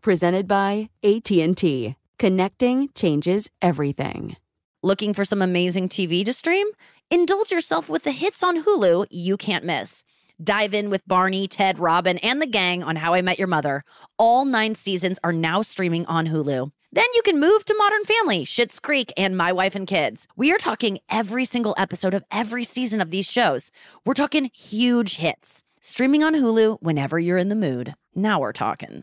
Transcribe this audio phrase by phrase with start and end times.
[0.00, 1.96] Presented by AT&T.
[2.20, 4.36] Connecting changes everything.
[4.80, 6.68] Looking for some amazing TV to stream?
[7.10, 10.04] Indulge yourself with the hits on Hulu you can't miss.
[10.42, 13.82] Dive in with Barney, Ted, Robin, and the gang on How I Met Your Mother.
[14.18, 16.70] All nine seasons are now streaming on Hulu.
[16.92, 20.28] Then you can move to Modern Family, Schitt's Creek, and My Wife and Kids.
[20.36, 23.72] We are talking every single episode of every season of these shows.
[24.04, 25.64] We're talking huge hits.
[25.80, 27.94] Streaming on Hulu whenever you're in the mood.
[28.14, 29.02] Now we're talking.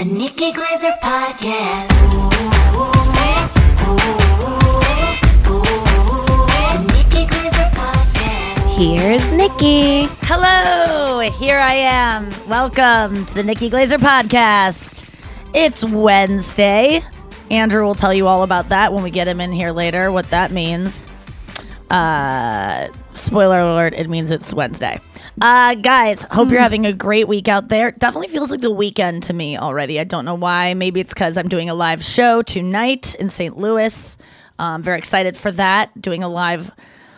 [0.00, 1.88] The Nikki Glazer Podcast.
[6.48, 8.78] The Nikki Glazer Podcast.
[8.78, 10.08] Here's Nikki.
[10.22, 12.30] Hello, here I am.
[12.48, 15.20] Welcome to the Nikki Glazer podcast.
[15.52, 17.02] It's Wednesday.
[17.50, 20.30] Andrew will tell you all about that when we get him in here later, what
[20.30, 21.08] that means.
[21.90, 24.98] Uh, spoiler alert, it means it's Wednesday.
[25.40, 27.92] Uh, guys, hope you're having a great week out there.
[27.92, 29.98] Definitely feels like the weekend to me already.
[29.98, 30.74] I don't know why.
[30.74, 33.56] Maybe it's because I'm doing a live show tonight in St.
[33.56, 34.18] Louis.
[34.58, 35.98] I'm very excited for that.
[36.00, 36.70] Doing a live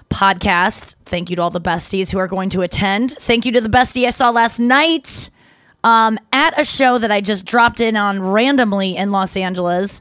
[0.09, 0.95] podcast.
[1.05, 3.11] Thank you to all the besties who are going to attend.
[3.11, 5.29] Thank you to the bestie I saw last night
[5.83, 10.01] um, at a show that I just dropped in on randomly in Los Angeles.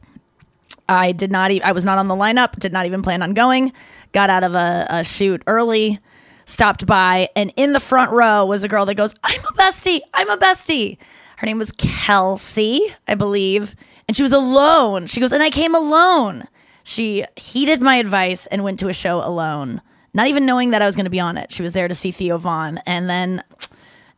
[0.87, 1.49] I did not.
[1.49, 2.59] E- I was not on the lineup.
[2.59, 3.73] Did not even plan on going.
[4.11, 5.99] Got out of a, a shoot early.
[6.45, 10.01] Stopped by, and in the front row was a girl that goes, "I'm a bestie.
[10.13, 10.97] I'm a bestie."
[11.37, 13.75] Her name was Kelsey, I believe,
[14.07, 15.07] and she was alone.
[15.07, 16.47] She goes, and I came alone.
[16.83, 19.81] She heeded my advice and went to a show alone,
[20.13, 21.51] not even knowing that I was going to be on it.
[21.51, 23.41] She was there to see Theo Von, and then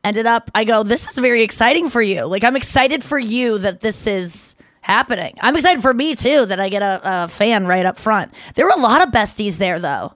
[0.03, 0.51] ended up.
[0.53, 2.25] I go, this is very exciting for you.
[2.25, 5.37] Like I'm excited for you that this is happening.
[5.41, 8.33] I'm excited for me too that I get a, a fan right up front.
[8.55, 10.13] There were a lot of besties there though.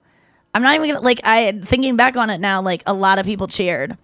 [0.54, 1.20] I'm not even gonna like.
[1.24, 3.96] I thinking back on it now, like a lot of people cheered.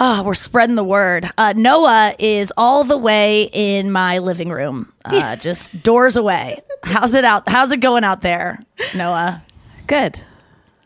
[0.00, 1.30] Oh, we're spreading the word.
[1.36, 6.60] Uh, Noah is all the way in my living room, uh, just doors away.
[6.82, 7.46] How's it out?
[7.48, 8.58] How's it going out there,
[8.94, 9.42] Noah?
[9.86, 10.20] Good.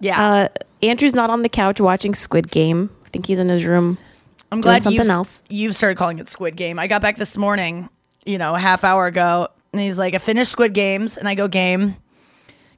[0.01, 0.49] Yeah, Uh,
[0.83, 2.91] Andrew's not on the couch watching Squid Game.
[3.07, 3.97] I think he's in his room.
[4.53, 5.43] I'm glad something you've, else.
[5.49, 6.79] You've started calling it Squid Game.
[6.79, 7.89] I got back this morning,
[8.25, 11.35] you know, a half hour ago, and he's like, "I finished Squid Games," and I
[11.35, 11.97] go, "Game,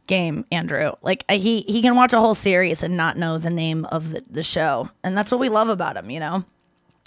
[0.08, 3.84] game, Andrew." Like he he can watch a whole series and not know the name
[3.86, 6.44] of the, the show, and that's what we love about him, you know.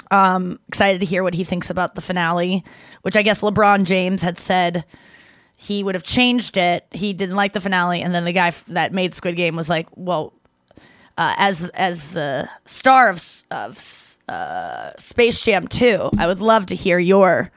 [0.10, 2.64] Um, excited to hear what he thinks about the finale,
[3.02, 4.86] which I guess LeBron James had said
[5.56, 6.86] he would have changed it.
[6.92, 9.88] He didn't like the finale, and then the guy that made Squid Game was like,
[9.96, 10.34] "Well,
[11.18, 16.76] uh, as as the star of of uh, Space Jam 2, I would love to
[16.76, 17.52] hear your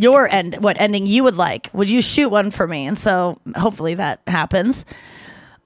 [0.00, 1.70] your end what ending you would like.
[1.72, 4.84] Would you shoot one for me?" And so hopefully that happens.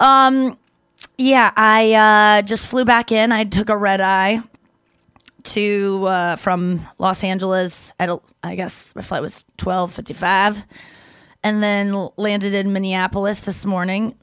[0.01, 0.59] Um,
[1.17, 3.33] yeah, I uh, just flew back in.
[3.33, 4.43] I took a red eye
[5.45, 8.11] to uh, from Los Angeles at
[8.43, 10.63] I guess my flight was twelve fifty five,
[11.43, 14.15] and then landed in Minneapolis this morning.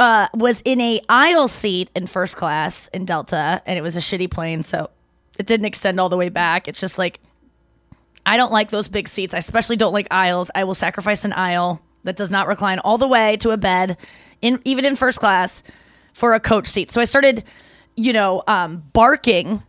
[0.00, 4.00] Uh, was in a aisle seat in first class in Delta, and it was a
[4.00, 4.90] shitty plane, so
[5.38, 6.66] it didn't extend all the way back.
[6.66, 7.20] It's just like
[8.26, 9.32] I don't like those big seats.
[9.32, 10.50] I especially don't like aisles.
[10.54, 13.96] I will sacrifice an aisle that does not recline all the way to a bed,
[14.42, 15.62] in even in first class,
[16.12, 16.90] for a coach seat.
[16.90, 17.44] So I started,
[17.94, 19.62] you know, um, barking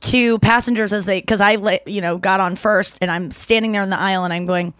[0.00, 3.82] to passengers as they because I you know got on first and I'm standing there
[3.82, 4.72] in the aisle and I'm going,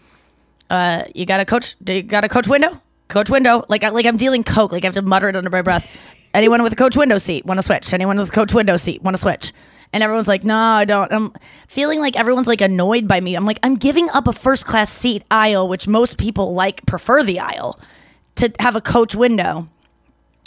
[0.69, 1.75] uh, you got a coach?
[1.83, 2.81] Do you got a coach window?
[3.07, 3.63] Coach window?
[3.69, 4.71] Like I like I'm dealing coke.
[4.71, 5.95] Like I have to mutter it under my breath.
[6.33, 7.93] Anyone with a coach window seat want to switch?
[7.93, 9.53] Anyone with a coach window seat want to switch?
[9.93, 11.11] And everyone's like, no, I don't.
[11.13, 11.33] I'm
[11.67, 13.35] feeling like everyone's like annoyed by me.
[13.35, 17.23] I'm like, I'm giving up a first class seat aisle, which most people like prefer
[17.23, 17.79] the aisle,
[18.35, 19.69] to have a coach window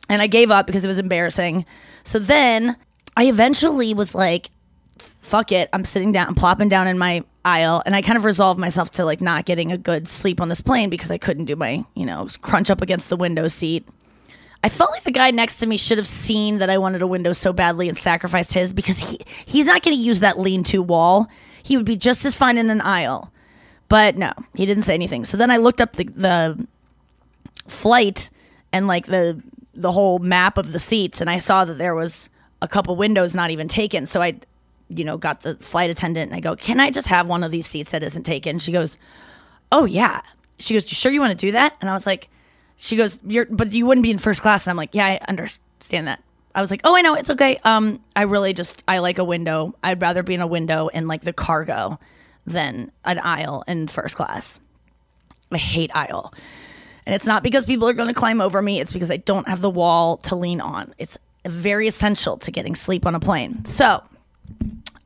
[0.08, 1.64] and I gave up because it was embarrassing.
[2.04, 2.76] So then
[3.16, 4.50] I eventually was like,
[4.98, 5.68] fuck it.
[5.72, 8.92] I'm sitting down, I'm plopping down in my aisle, and I kind of resolved myself
[8.92, 11.84] to like not getting a good sleep on this plane because I couldn't do my,
[11.94, 13.86] you know, crunch up against the window seat.
[14.66, 17.06] I felt like the guy next to me should have seen that I wanted a
[17.06, 20.82] window so badly and sacrificed his because he he's not going to use that lean-to
[20.82, 21.28] wall.
[21.62, 23.30] He would be just as fine in an aisle.
[23.88, 25.24] But no, he didn't say anything.
[25.24, 26.66] So then I looked up the, the
[27.68, 28.28] flight
[28.72, 29.40] and like the
[29.72, 32.28] the whole map of the seats and I saw that there was
[32.60, 34.04] a couple windows not even taken.
[34.04, 34.34] So I
[34.88, 37.52] you know got the flight attendant and I go, "Can I just have one of
[37.52, 38.98] these seats that isn't taken?" She goes,
[39.70, 40.22] "Oh yeah."
[40.58, 42.28] She goes, "You sure you want to do that?" And I was like,
[42.76, 45.20] she goes, "You're but you wouldn't be in first class." And I'm like, "Yeah, I
[45.28, 46.22] understand that."
[46.54, 49.24] I was like, "Oh, I know, it's okay." Um I really just I like a
[49.24, 49.74] window.
[49.82, 51.98] I'd rather be in a window in like the cargo
[52.46, 54.60] than an aisle in first class.
[55.50, 56.32] I hate aisle.
[57.04, 59.48] And it's not because people are going to climb over me, it's because I don't
[59.48, 60.92] have the wall to lean on.
[60.98, 63.64] It's very essential to getting sleep on a plane.
[63.64, 64.02] So,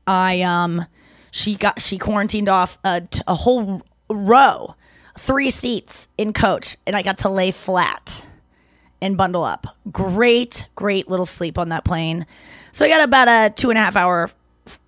[0.06, 0.86] I um
[1.30, 4.74] she got she quarantined off a, a whole row,
[5.20, 8.24] three seats in coach and I got to lay flat
[9.02, 9.66] and bundle up.
[9.92, 12.26] Great, great little sleep on that plane.
[12.72, 14.30] So I got about a two and a half hour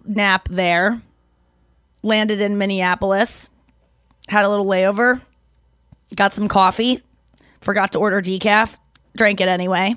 [0.06, 1.02] nap there.
[2.02, 3.48] Landed in Minneapolis,
[4.28, 5.20] had a little layover,
[6.16, 7.00] got some coffee,
[7.60, 8.76] forgot to order decaf,
[9.16, 9.94] drank it anyway.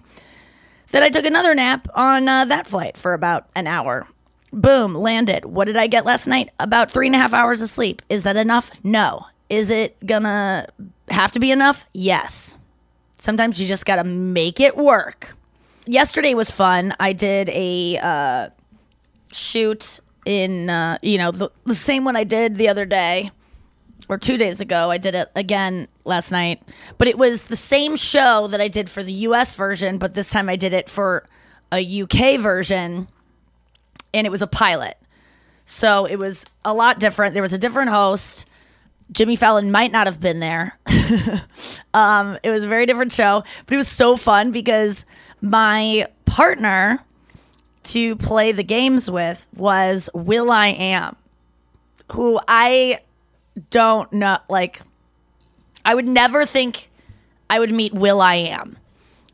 [0.92, 4.08] Then I took another nap on uh, that flight for about an hour.
[4.54, 5.46] Boom, landed.
[5.46, 6.52] What did I get last night?
[6.60, 8.04] About three and a half hours of sleep.
[8.08, 8.70] Is that enough?
[8.84, 9.26] No.
[9.56, 10.68] Is it gonna
[11.08, 11.86] have to be enough?
[11.94, 12.58] Yes.
[13.16, 15.34] Sometimes you just gotta make it work.
[15.88, 16.94] Yesterday was fun.
[17.00, 18.50] I did a uh,
[19.32, 23.32] shoot in, uh, you know, the, the same one I did the other day
[24.10, 24.92] or two days ago.
[24.92, 26.62] I did it again last night,
[26.98, 30.30] but it was the same show that I did for the US version, but this
[30.30, 31.26] time I did it for
[31.72, 33.08] a UK version,
[34.14, 34.98] and it was a pilot.
[35.64, 37.34] So it was a lot different.
[37.34, 38.46] There was a different host.
[39.12, 40.78] Jimmy Fallon might not have been there.
[41.94, 45.06] um, it was a very different show, but it was so fun because
[45.42, 47.04] my partner
[47.84, 51.16] to play the games with was Will I Am,
[52.12, 53.00] who I
[53.70, 54.38] don't know.
[54.50, 54.82] Like,
[55.84, 56.90] I would never think
[57.50, 58.78] I would meet Will I Am,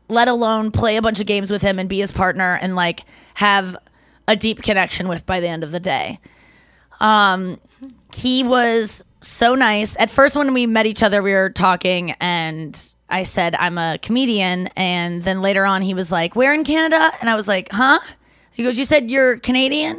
[0.08, 3.00] let alone play a bunch of games with him and be his partner and like
[3.34, 3.76] have
[4.28, 6.20] a deep connection with by the end of the day.
[7.00, 7.58] Um,
[8.14, 9.96] he was so nice.
[9.98, 13.98] At first, when we met each other, we were talking, and I said, I'm a
[14.00, 14.68] comedian.
[14.76, 17.12] And then later on, he was like, Where in Canada?
[17.20, 18.00] And I was like, Huh?
[18.52, 19.96] He goes, You said you're Canadian?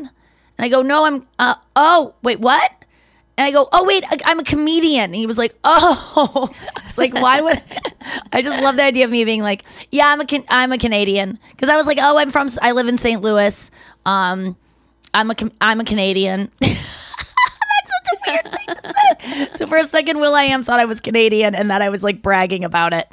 [0.58, 2.72] And I go, No, I'm, uh, oh, wait, what?
[3.38, 5.06] And I go, Oh, wait, I'm a comedian.
[5.06, 6.50] And he was like, Oh,
[6.86, 7.62] it's like, why would
[8.32, 10.77] I just love the idea of me being like, Yeah, I'm a, can- I'm a
[10.77, 11.39] Canadian.
[11.58, 13.22] Cause I was like, Oh, I'm from, I live in St.
[13.22, 13.70] Louis.
[14.06, 14.58] Um,
[15.13, 16.50] I'm a, I'm a Canadian.
[18.25, 19.50] say.
[19.53, 22.03] So for a second, Will I Am thought I was Canadian and that I was
[22.03, 23.08] like bragging about it,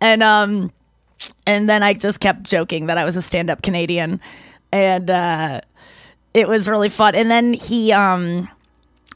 [0.00, 0.72] and um,
[1.46, 4.20] and then I just kept joking that I was a stand-up Canadian,
[4.72, 5.60] and uh,
[6.34, 7.14] it was really fun.
[7.14, 8.48] And then he um,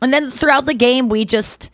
[0.00, 1.70] and then throughout the game we just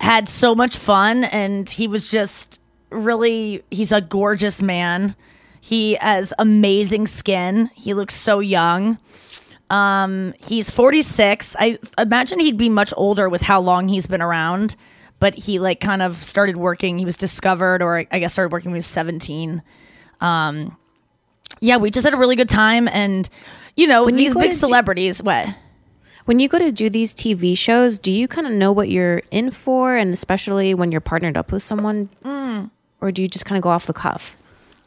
[0.00, 2.60] had so much fun, and he was just
[2.90, 5.16] really he's a gorgeous man.
[5.60, 7.70] He has amazing skin.
[7.74, 8.98] He looks so young.
[9.72, 11.56] Um, he's 46.
[11.58, 14.76] I imagine he'd be much older with how long he's been around,
[15.18, 16.98] but he like kind of started working.
[16.98, 19.62] He was discovered, or I guess started working when he was 17.
[20.20, 20.76] Um,
[21.60, 23.28] yeah, we just had a really good time, and
[23.76, 25.22] you know When these go big to do- celebrities.
[25.22, 25.48] what?
[26.26, 29.22] When you go to do these TV shows, do you kind of know what you're
[29.32, 32.10] in for, and especially when you're partnered up with someone,
[33.00, 34.36] or do you just kind of go off the cuff?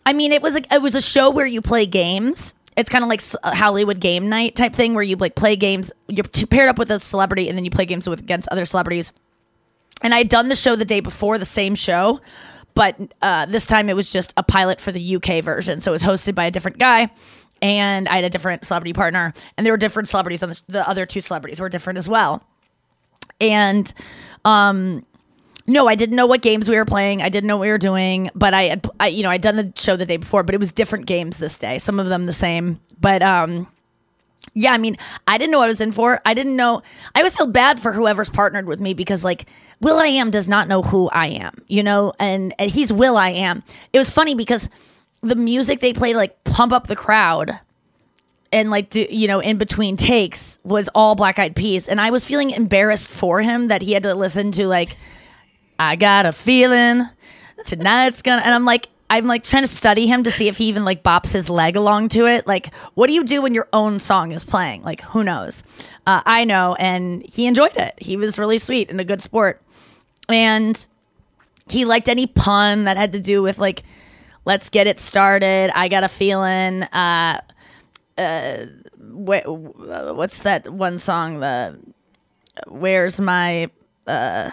[0.06, 3.04] I mean, it was a, it was a show where you play games, it's kind
[3.04, 5.92] of like a Hollywood game night type thing where you like play games.
[6.08, 9.12] You're paired up with a celebrity, and then you play games with against other celebrities.
[10.02, 12.20] And I had done the show the day before, the same show,
[12.74, 15.80] but uh, this time it was just a pilot for the UK version.
[15.80, 17.10] So it was hosted by a different guy,
[17.62, 20.90] and I had a different celebrity partner, and there were different celebrities on the, the
[20.90, 22.44] other two celebrities were different as well.
[23.40, 23.92] And
[24.44, 25.06] um,
[25.68, 27.22] no, I didn't know what games we were playing.
[27.22, 29.56] I didn't know what we were doing, but I had, I, you know, I'd done
[29.56, 31.80] the show the day before, but it was different games this day.
[31.80, 33.68] Some of them the same, but um,
[34.54, 36.22] yeah, I mean, I didn't know what I was in for.
[36.26, 36.84] I didn't know.
[37.16, 39.46] I always feel bad for whoever's partnered with me because like
[39.82, 43.18] Will I Am does not know who I am, you know, and, and he's Will
[43.18, 43.64] I Am.
[43.92, 44.70] It was funny because
[45.22, 47.60] the music they played like pump up the crowd
[48.52, 52.12] and like do, you know in between takes was all black eyed peas and i
[52.12, 54.98] was feeling embarrassed for him that he had to listen to like
[55.80, 57.08] i got a feeling
[57.66, 60.66] tonight's gonna and i'm like i'm like trying to study him to see if he
[60.66, 62.48] even like bops his leg along to it.
[62.48, 64.82] Like what do you do when your own song is playing?
[64.84, 65.64] Like who knows?
[66.08, 67.94] Uh, i know and he enjoyed it.
[68.00, 69.62] He was really sweet and a good sport.
[70.28, 70.84] And
[71.68, 73.84] he liked any pun that had to do with like
[74.46, 77.40] let's get it started i got a feeling uh
[78.18, 78.66] uh,
[78.98, 79.46] wh-
[80.16, 81.78] what's that one song the
[82.68, 83.70] where's my
[84.08, 84.50] uh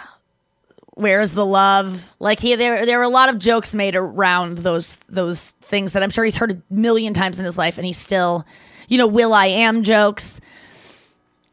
[0.94, 4.98] where's the love like he there there were a lot of jokes made around those
[5.08, 7.96] those things that i'm sure he's heard a million times in his life and he's
[7.96, 8.44] still
[8.88, 10.40] you know will i am jokes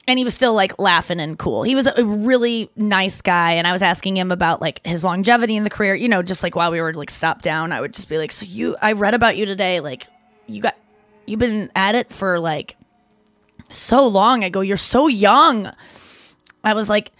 [0.09, 1.61] and he was still like laughing and cool.
[1.61, 5.55] He was a really nice guy, and I was asking him about like his longevity
[5.55, 5.93] in the career.
[5.93, 8.31] You know, just like while we were like stopped down, I would just be like,
[8.31, 9.81] "So you, I read about you today.
[9.81, 10.07] Like,
[10.47, 10.75] you got,
[11.27, 12.75] you've been at it for like
[13.69, 15.71] so long." I go, "You're so young."
[16.63, 17.11] I was like,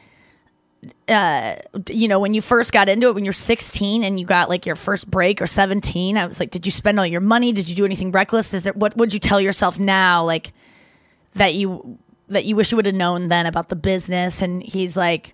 [1.08, 1.56] uh,
[1.90, 4.66] you know, when you first got into it, when you're 16 and you got like
[4.66, 7.52] your first break or 17, I was like, did you spend all your money?
[7.52, 8.54] Did you do anything reckless?
[8.54, 10.54] Is there what would you tell yourself now, like
[11.36, 14.42] that you that you wish you would have known then about the business?
[14.42, 15.34] And he's like,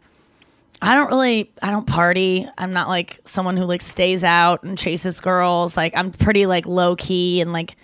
[0.82, 2.48] I don't really, I don't party.
[2.58, 5.78] I'm not like someone who like stays out and chases girls.
[5.78, 7.76] Like I'm pretty like low key and like,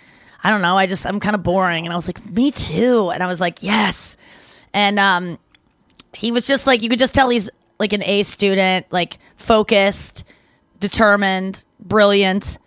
[0.42, 0.76] I don't know.
[0.76, 1.84] I just I'm kind of boring.
[1.84, 3.10] And I was like, me too.
[3.10, 4.16] And I was like, yes.
[4.74, 5.38] And um,
[6.14, 10.24] he was just like you could just tell he's like an A student, like focused,
[10.80, 12.58] determined, brilliant.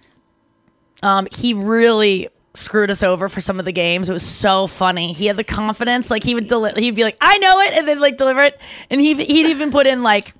[1.04, 4.10] Um, he really screwed us over for some of the games.
[4.10, 5.14] It was so funny.
[5.14, 7.88] He had the confidence, like he would deli- he'd be like, "I know it," and
[7.88, 8.60] then like deliver it,
[8.90, 10.34] and he he'd even put in like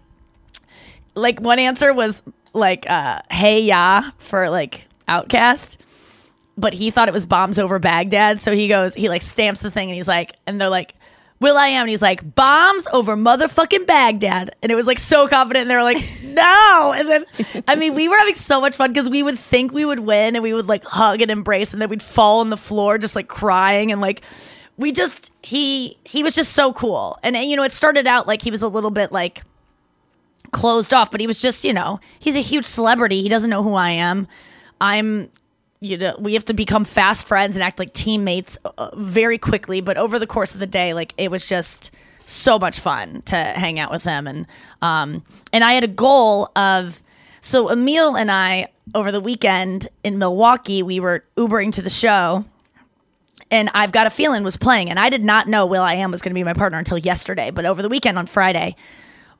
[1.16, 5.78] like one answer was like uh hey ya for like OutKast
[6.58, 9.72] but he thought it was bombs over baghdad so he goes he like stamps the
[9.72, 10.94] thing and he's like and they're like
[11.46, 11.82] will i am.
[11.82, 14.56] And he's like bombs over motherfucking baghdad.
[14.62, 15.64] And it was like so confident.
[15.64, 16.94] And they were like no.
[16.96, 17.26] And then
[17.68, 20.36] i mean we were having so much fun because we would think we would win
[20.36, 23.16] and we would like hug and embrace and then we'd fall on the floor just
[23.16, 23.92] like crying.
[23.92, 24.24] And like
[24.78, 27.18] we just he he was just so cool.
[27.24, 29.44] And you know it started out like he was a little bit like
[30.56, 33.22] closed off, but he was just, you know, he's a huge celebrity.
[33.22, 34.28] He doesn't know who I am.
[34.80, 35.30] I'm,
[35.80, 39.82] you know, we have to become fast friends and act like teammates uh, very quickly.
[39.82, 41.92] But over the course of the day, like it was just
[42.26, 44.26] so much fun to hang out with him.
[44.28, 44.48] And,
[44.82, 47.02] um, and I had a goal of,
[47.42, 52.46] so Emil and I over the weekend in Milwaukee, we were Ubering to the show
[53.52, 56.12] and I've got a feeling was playing, and I did not know Will I Am
[56.12, 57.52] was going to be my partner until yesterday.
[57.52, 58.76] But over the weekend on Friday,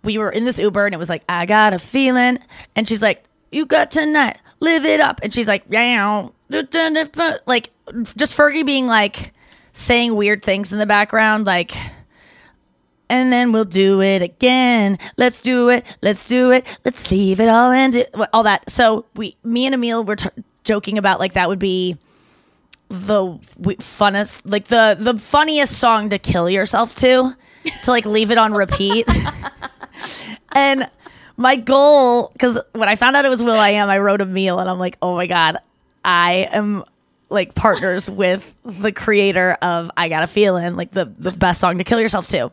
[0.04, 2.38] we were in this Uber, and it was like, I got a feeling,
[2.76, 7.72] and she's like, You got tonight, live it up, and she's like, Yeah, like
[8.16, 9.34] just Fergie being like
[9.74, 11.76] saying weird things in the background, like.
[13.08, 14.98] And then we'll do it again.
[15.16, 15.86] Let's do it.
[16.02, 16.66] Let's do it.
[16.84, 18.68] Let's leave it all and all that.
[18.68, 20.28] So we, me and Emil were t-
[20.64, 21.98] joking about like that would be
[22.90, 23.38] the
[23.80, 27.36] funnest like the the funniest song to kill yourself to
[27.84, 29.08] to like leave it on repeat
[30.56, 30.90] and
[31.38, 34.60] my goal because when i found out it was will i am i wrote Emil
[34.60, 35.58] and i'm like oh my god
[36.04, 36.84] i am
[37.30, 41.78] like partners with the creator of i got a feeling like the the best song
[41.78, 42.52] to kill yourself to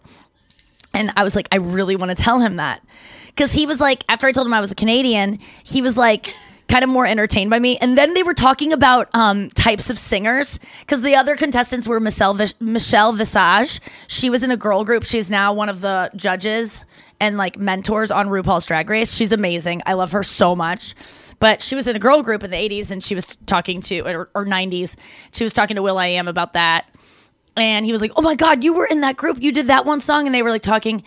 [0.95, 2.83] and I was like, I really want to tell him that.
[3.27, 6.35] Because he was like, after I told him I was a Canadian, he was like,
[6.69, 7.79] kind of more entertained by me.
[7.79, 10.61] And then they were talking about um, types of singers.
[10.81, 13.81] Because the other contestants were Michelle, Vis- Michelle Visage.
[14.07, 15.05] She was in a girl group.
[15.05, 16.85] She's now one of the judges
[17.23, 19.15] and like mentors on RuPaul's Drag Race.
[19.15, 19.81] She's amazing.
[19.87, 20.95] I love her so much.
[21.39, 24.01] But she was in a girl group in the 80s and she was talking to,
[24.01, 24.97] or, or 90s,
[25.33, 26.87] she was talking to Will I Am about that
[27.57, 29.41] and he was like, "Oh my god, you were in that group.
[29.41, 31.03] You did that one song." And they were like talking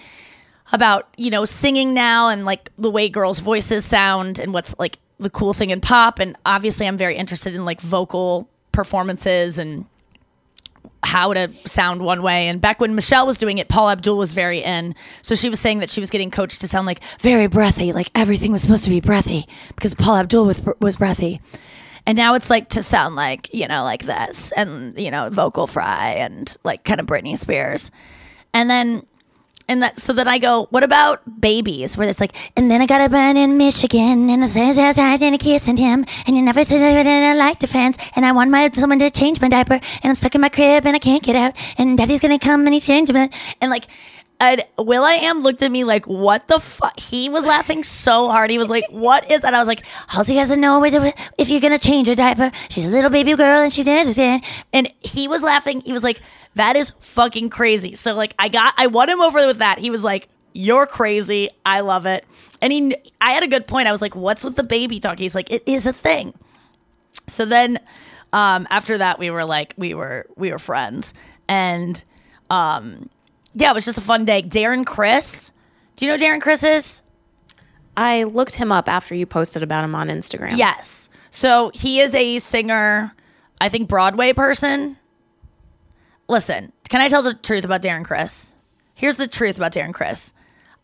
[0.72, 5.00] about, you know, singing now and like the way girls' voices sound and what's like
[5.20, 9.86] the cool thing in pop and obviously I'm very interested in like vocal performances and
[11.06, 12.48] how to sound one way.
[12.48, 14.96] And back when Michelle was doing it, Paula Abdul was very in.
[15.22, 18.10] So she was saying that she was getting coached to sound like very breathy, like
[18.16, 19.46] everything was supposed to be breathy
[19.76, 21.42] because Paula Abdul was, was breathy.
[22.06, 25.68] And now it's like to sound like, you know, like this and, you know, vocal
[25.68, 27.90] fry and like kind of Britney Spears.
[28.54, 29.06] And then
[29.68, 31.98] and that so then I go, what about babies?
[31.98, 35.22] Where it's like, and then I got a burn in Michigan, and the Thursday outside
[35.22, 38.52] and a kissing him, and you never said that I like defense, and I want
[38.52, 41.24] my someone to change my diaper, and I'm stuck in my crib and I can't
[41.24, 43.30] get out, and Daddy's gonna come and he changed me,
[43.62, 43.86] and like.
[44.38, 48.28] And Will I Am looked at me like, "What the fuck?" He was laughing so
[48.28, 48.50] hard.
[48.50, 51.80] He was like, "What is that?" I was like, "Halsey to know if you're gonna
[51.80, 52.52] change her diaper.
[52.68, 54.44] She's a little baby girl and she does it."
[54.74, 55.80] And he was laughing.
[55.86, 56.20] He was like,
[56.56, 59.80] "That is fucking crazy." So like, I got, I won him over with that.
[59.80, 61.50] He was like, "You're crazy.
[61.66, 62.26] I love it."
[62.62, 63.88] And he, I had a good point.
[63.88, 66.34] I was like, "What's with the baby talk?" He's like, "It is a thing."
[67.28, 67.80] So then,
[68.34, 71.14] um, after that, we were like, we were, we were friends,
[71.48, 72.04] and
[72.50, 73.10] um,
[73.54, 74.44] yeah, it was just a fun day.
[74.44, 75.52] Darren Criss,
[75.96, 77.02] do you know Darren Criss is?
[77.98, 80.58] I looked him up after you posted about him on Instagram.
[80.58, 81.10] Yes.
[81.32, 83.14] So he is a singer,
[83.62, 84.98] I think Broadway person.
[86.28, 88.56] Listen, can I tell the truth about Darren Criss?
[88.96, 90.34] Here's the truth about Darren Criss.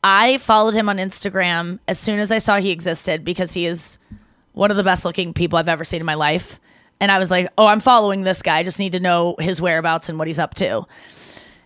[0.04, 3.98] I followed him on Instagram as soon as I saw he existed because he is
[4.54, 6.60] one of the best looking people I've ever seen in my life.
[7.00, 8.58] And I was like, oh, I'm following this guy.
[8.58, 10.86] I just need to know his whereabouts and what he's up to.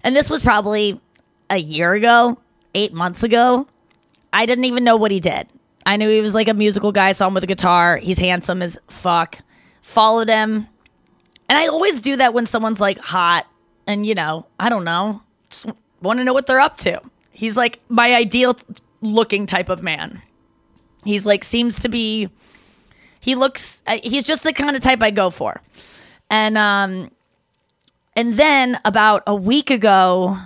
[0.04, 1.02] And this was probably
[1.50, 2.38] a year ago,
[2.74, 3.68] eight months ago.
[4.32, 5.48] I didn't even know what he did.
[5.86, 7.98] I knew he was like a musical guy, saw him with a guitar.
[7.98, 9.40] He's handsome as fuck.
[9.82, 10.68] Followed him.
[11.48, 13.46] And I always do that when someone's like hot
[13.88, 15.68] and, you know, I don't know, just
[16.02, 17.02] want to know what they're up to.
[17.32, 18.58] He's like my ideal
[19.02, 20.22] looking type of man.
[21.04, 22.30] He's like, seems to be,
[23.20, 25.62] he looks, uh, he's just the kind of type I go for.
[26.30, 27.12] And, um,
[28.16, 30.38] and then about a week ago,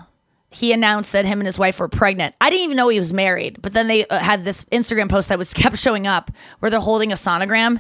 [0.52, 2.36] he announced that him and his wife were pregnant.
[2.42, 5.30] I didn't even know he was married, but then they uh, had this Instagram post
[5.30, 7.80] that was kept showing up where they're holding a sonogram.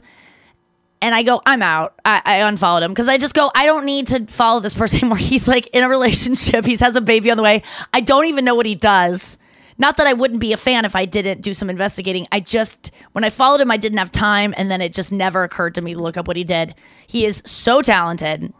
[1.01, 1.99] And I go, I'm out.
[2.03, 4.99] I, I unfollowed him because I just go, I don't need to follow this person
[5.01, 5.17] anymore.
[5.17, 6.65] He's like in a relationship.
[6.65, 7.63] He has a baby on the way.
[7.93, 9.38] I don't even know what he does.
[9.77, 12.27] Not that I wouldn't be a fan if I didn't do some investigating.
[12.33, 14.53] I just, when I followed him, I didn't have time.
[14.57, 16.75] And then it just never occurred to me to look up what he did.
[17.07, 18.53] He is so talented.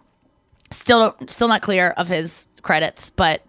[0.72, 3.44] Still, still not clear of his credits, but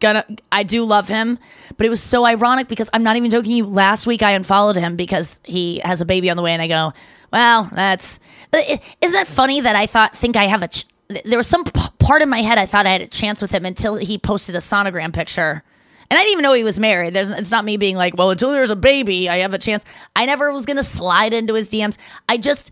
[0.00, 1.38] gonna I do love him,
[1.76, 3.66] but it was so ironic because I'm not even joking you.
[3.66, 6.68] Last week I unfollowed him because he has a baby on the way, and I
[6.68, 6.92] go,
[7.32, 8.20] well, that's
[8.52, 10.68] isn't that funny that I thought think I have a.
[10.68, 10.86] Ch-
[11.24, 13.50] there was some p- part in my head I thought I had a chance with
[13.50, 15.62] him until he posted a sonogram picture.
[16.10, 17.12] And I didn't even know he was married.
[17.14, 19.84] There's, it's not me being like, well, until there's a baby, I have a chance.
[20.16, 21.98] I never was gonna slide into his DMs.
[22.28, 22.70] I just,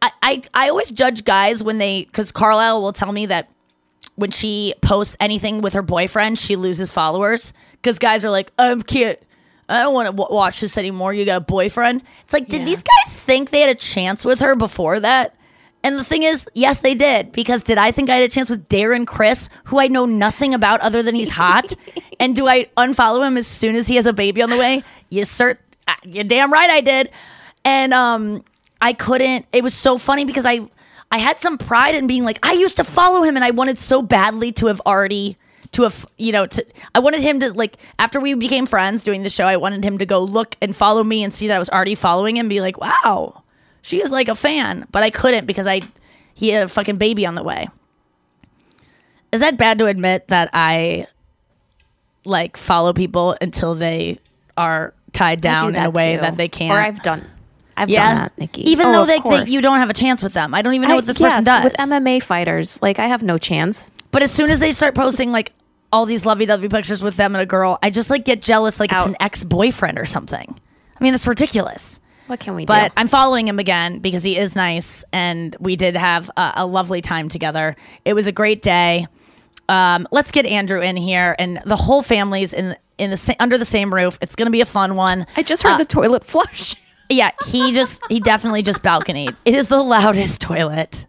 [0.00, 3.48] I, I, I always judge guys when they, because Carlisle will tell me that
[4.16, 8.74] when she posts anything with her boyfriend, she loses followers because guys are like, I
[8.86, 9.18] can't,
[9.68, 11.14] I don't want to w- watch this anymore.
[11.14, 12.02] You got a boyfriend.
[12.24, 15.34] It's like, did these guys think they had a chance with her before that?
[15.84, 17.32] And the thing is, yes, they did.
[17.32, 20.54] Because did I think I had a chance with Darren Criss, who I know nothing
[20.54, 21.72] about other than he's hot?
[22.20, 24.84] and do I unfollow him as soon as he has a baby on the way?
[25.08, 27.10] You cert, ah, you damn right I did.
[27.64, 28.44] And um,
[28.80, 29.46] I couldn't.
[29.52, 30.68] It was so funny because I
[31.12, 33.78] I had some pride in being like, I used to follow him and I wanted
[33.78, 35.36] so badly to have already
[35.72, 39.22] to have you know to I wanted him to like after we became friends doing
[39.22, 41.58] the show, I wanted him to go look and follow me and see that I
[41.58, 43.42] was already following him and be like, Wow,
[43.82, 44.86] she is like a fan.
[44.90, 45.80] But I couldn't because I
[46.34, 47.68] he had a fucking baby on the way.
[49.32, 51.06] Is that bad to admit that I
[52.24, 54.18] like follow people until they
[54.56, 56.20] are tied I do down in a way too.
[56.22, 56.72] that they can't?
[56.72, 57.26] Or I've done.
[57.76, 58.70] I've yeah, done that, Nikki.
[58.70, 60.54] Even Oh, though they, they you don't have a chance with them.
[60.54, 61.64] I don't even know I- what this yes, person does.
[61.64, 62.80] with MMA fighters.
[62.82, 63.90] Like I have no chance.
[64.10, 65.52] But as soon as they start posting like
[65.92, 68.92] all these lovey-dovey pictures with them and a girl, I just like get jealous like
[68.92, 70.58] it's an ex-boyfriend or something.
[70.98, 71.98] I mean, that's ridiculous.
[72.28, 72.80] What can we But do?
[72.88, 76.66] But I'm following him again because he is nice and we did have a, a
[76.66, 77.74] lovely time together.
[78.04, 79.06] It was a great day.
[79.68, 83.58] Um, let's get Andrew in here and the whole family's in in the sa- under
[83.58, 84.18] the same roof.
[84.20, 85.26] It's going to be a fun one.
[85.36, 86.74] I just heard Uh, the toilet flush.
[87.08, 89.36] yeah, he just he definitely just balconied.
[89.44, 91.06] It is the loudest toilet.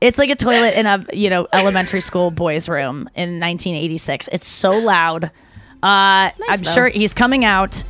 [0.00, 4.28] It's like a toilet in a you know elementary school boys' room in 1986.
[4.32, 5.24] It's so loud.
[5.24, 5.28] Uh,
[5.82, 6.70] I'm though.
[6.70, 7.82] sure he's coming out.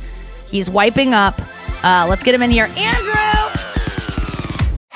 [0.47, 1.39] He's wiping up.
[1.83, 3.26] Uh, let's get him in here, Andrew.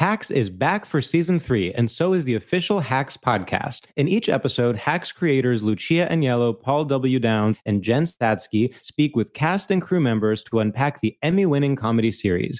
[0.01, 3.81] Hacks is back for season three, and so is the official Hacks podcast.
[3.97, 7.19] In each episode, Hacks creators Lucia Aniello, Paul W.
[7.19, 11.75] Downs, and Jen Statsky speak with cast and crew members to unpack the Emmy winning
[11.75, 12.59] comedy series.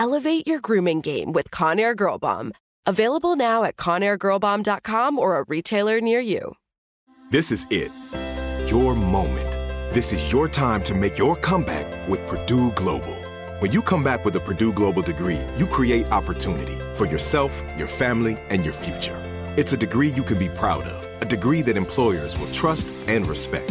[0.00, 2.54] Elevate your grooming game with Conair Girl Bomb.
[2.86, 6.56] Available now at ConairGirlBomb.com or a retailer near you.
[7.30, 7.92] This is it.
[8.66, 9.52] Your moment.
[9.92, 13.14] This is your time to make your comeback with Purdue Global.
[13.58, 17.86] When you come back with a Purdue Global degree, you create opportunity for yourself, your
[17.86, 19.18] family, and your future.
[19.58, 23.26] It's a degree you can be proud of, a degree that employers will trust and
[23.26, 23.70] respect.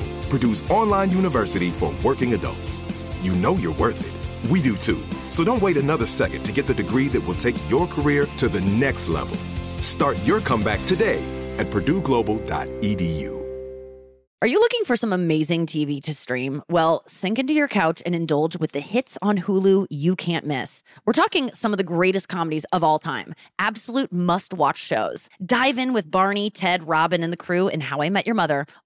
[0.31, 2.79] Purdue's online university for working adults.
[3.21, 4.49] You know you're worth it.
[4.49, 5.03] We do too.
[5.29, 8.47] So don't wait another second to get the degree that will take your career to
[8.47, 9.35] the next level.
[9.81, 11.21] Start your comeback today
[11.57, 13.41] at purdueglobal.edu.
[14.43, 16.63] Are you looking for some amazing TV to stream?
[16.67, 20.81] Well, sink into your couch and indulge with the hits on Hulu you can't miss.
[21.05, 25.29] We're talking some of the greatest comedies of all time, absolute must watch shows.
[25.45, 28.65] Dive in with Barney, Ted, Robin, and the crew in How I Met Your Mother.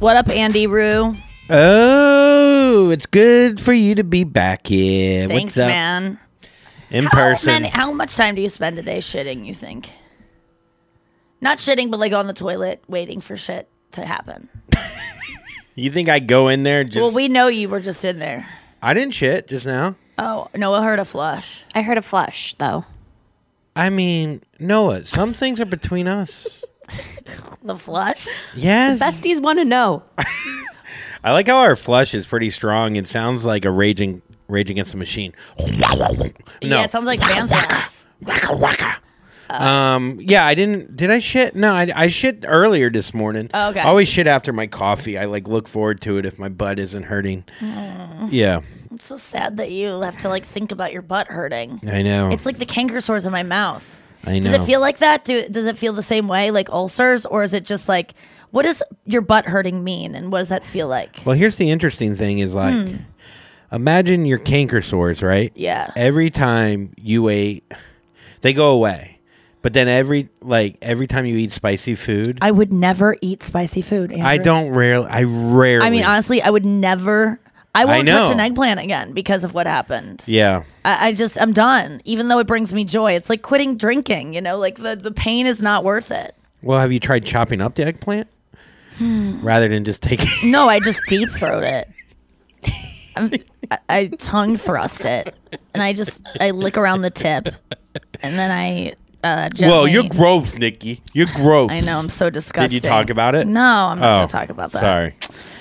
[0.00, 1.16] What up, Andy Rue?
[1.50, 5.28] Oh, it's good for you to be back here.
[5.28, 5.68] Thanks, What's up?
[5.68, 6.18] man.
[6.90, 7.52] In How person.
[7.54, 9.88] many- how much time do you spend a day shitting, you think?
[11.40, 14.48] Not shitting, but like on the toilet waiting for shit to happen.
[15.76, 18.46] You think I go in there just well, we know you were just in there.
[18.80, 19.96] I didn't shit just now.
[20.16, 21.64] Oh, Noah heard a flush.
[21.74, 22.84] I heard a flush though.
[23.74, 26.62] I mean, Noah, some things are between us.
[27.64, 28.28] The flush?
[28.54, 29.00] Yes.
[29.00, 30.02] Besties want to know.
[31.24, 32.96] I like how our flush is pretty strong.
[32.96, 35.32] It sounds like a raging rage against the machine.
[35.58, 35.66] No.
[36.60, 38.04] Yeah, it sounds like Xanax.
[38.20, 38.96] Waka waka.
[39.48, 40.18] um.
[40.20, 40.94] Yeah, I didn't.
[40.96, 41.56] Did I shit?
[41.56, 43.48] No, I, I shit earlier this morning.
[43.54, 43.80] Oh, okay.
[43.80, 45.16] I always shit after my coffee.
[45.16, 47.44] I like look forward to it if my butt isn't hurting.
[48.30, 48.60] Yeah,
[48.94, 51.80] It's so sad that you have to like think about your butt hurting.
[51.86, 52.30] I know.
[52.30, 54.00] It's like the canker sores in my mouth.
[54.26, 54.50] I know.
[54.52, 55.24] Does it feel like that?
[55.24, 58.14] Do, does it feel the same way, like ulcers, or is it just like
[58.50, 61.20] what does your butt hurting mean, and what does that feel like?
[61.24, 62.96] Well, here's the interesting thing: is like, Hmm.
[63.72, 65.52] imagine your canker sores, right?
[65.54, 65.90] Yeah.
[65.96, 67.64] Every time you ate,
[68.42, 69.18] They go away.
[69.62, 73.80] But then every like every time you eat spicy food, I would never eat spicy
[73.80, 74.12] food.
[74.12, 74.26] Andrew.
[74.26, 75.06] I don't rarely.
[75.08, 75.86] I rarely.
[75.86, 77.40] I mean, honestly, I would never.
[77.74, 80.22] I won't touch an eggplant again because of what happened.
[80.26, 80.62] Yeah.
[80.84, 82.00] I, I just I'm done.
[82.04, 84.32] Even though it brings me joy, it's like quitting drinking.
[84.34, 86.34] You know, like the the pain is not worth it.
[86.62, 88.28] Well, have you tried chopping up the eggplant
[89.00, 90.50] rather than just taking?
[90.50, 91.88] No, I just deep throat it.
[93.16, 93.32] I'm,
[93.70, 95.34] I, I tongue thrust it,
[95.72, 97.48] and I just I lick around the tip,
[98.22, 98.94] and then I.
[99.22, 101.00] Uh, gently- you're gross, Nikki.
[101.14, 101.70] You're gross.
[101.70, 102.76] I know I'm so disgusting.
[102.78, 103.46] Did you talk about it?
[103.46, 104.80] No, I'm not Oh, gonna talk about that.
[104.80, 105.14] Sorry.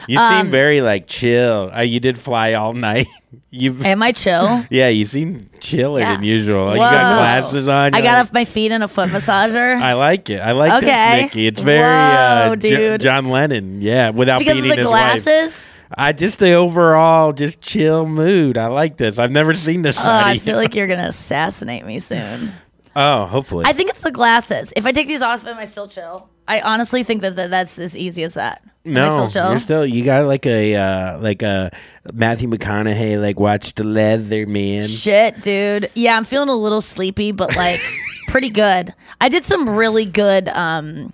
[0.07, 1.71] You Um, seem very like chill.
[1.75, 3.07] Uh, you did fly all night.
[3.51, 4.65] you Am I chill?
[4.69, 6.15] Yeah, you seem chiller Yeah.
[6.15, 6.71] than usual.
[6.73, 7.93] You got glasses on.
[7.93, 9.79] I got like- off my feet in a foot massager.
[9.81, 10.39] I like it.
[10.39, 10.85] I like Okay.
[10.87, 11.47] this, Nikki.
[11.47, 12.97] It's very Whoa, uh, J-.
[12.97, 13.81] John Lennon.
[13.81, 15.51] Yeah, without because of beating the his glasses.
[15.53, 15.69] wife.
[15.95, 18.57] I just the overall just chill mood.
[18.57, 19.19] I like this.
[19.19, 20.11] I've never seen this Oh.
[20.11, 22.51] I feel like you're gonna assassinate me soon.
[22.95, 23.65] oh, hopefully.
[23.67, 24.73] I think it's the glasses.
[24.75, 26.29] If I take these off, am I still chill?
[26.47, 28.63] I honestly think that, that that's as easy as that.
[28.85, 29.51] No, still chill?
[29.51, 29.85] you're still.
[29.85, 31.71] You got like a uh, like a
[32.13, 34.87] Matthew McConaughey like watch the leather man.
[34.87, 35.89] Shit, dude.
[35.93, 37.79] Yeah, I'm feeling a little sleepy, but like
[38.27, 38.93] pretty good.
[39.21, 41.13] I did some really good um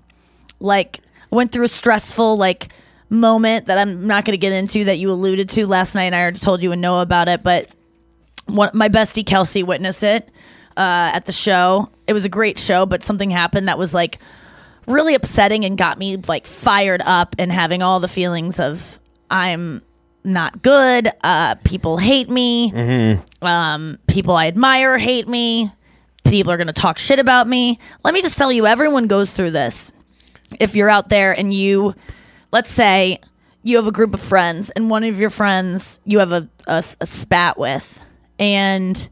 [0.60, 2.70] like went through a stressful like
[3.10, 6.16] moment that I'm not going to get into that you alluded to last night and
[6.16, 7.70] I already told you and Noah about it, but
[8.46, 10.30] one, my bestie Kelsey witnessed it
[10.78, 11.90] uh, at the show.
[12.08, 14.20] It was a great show, but something happened that was like
[14.90, 19.00] really upsetting and got me like fired up and having all the feelings of
[19.30, 19.82] I'm
[20.24, 21.10] not good.
[21.22, 23.18] Uh, people hate me.
[23.42, 25.72] Um, people I admire hate me.
[26.26, 27.80] People are going to talk shit about me.
[28.04, 29.92] Let me just tell you, everyone goes through this.
[30.60, 31.96] If you're out there and you,
[32.52, 33.20] let's say,
[33.64, 36.84] you have a group of friends and one of your friends you have a, a,
[37.02, 38.02] a spat with
[38.40, 39.10] and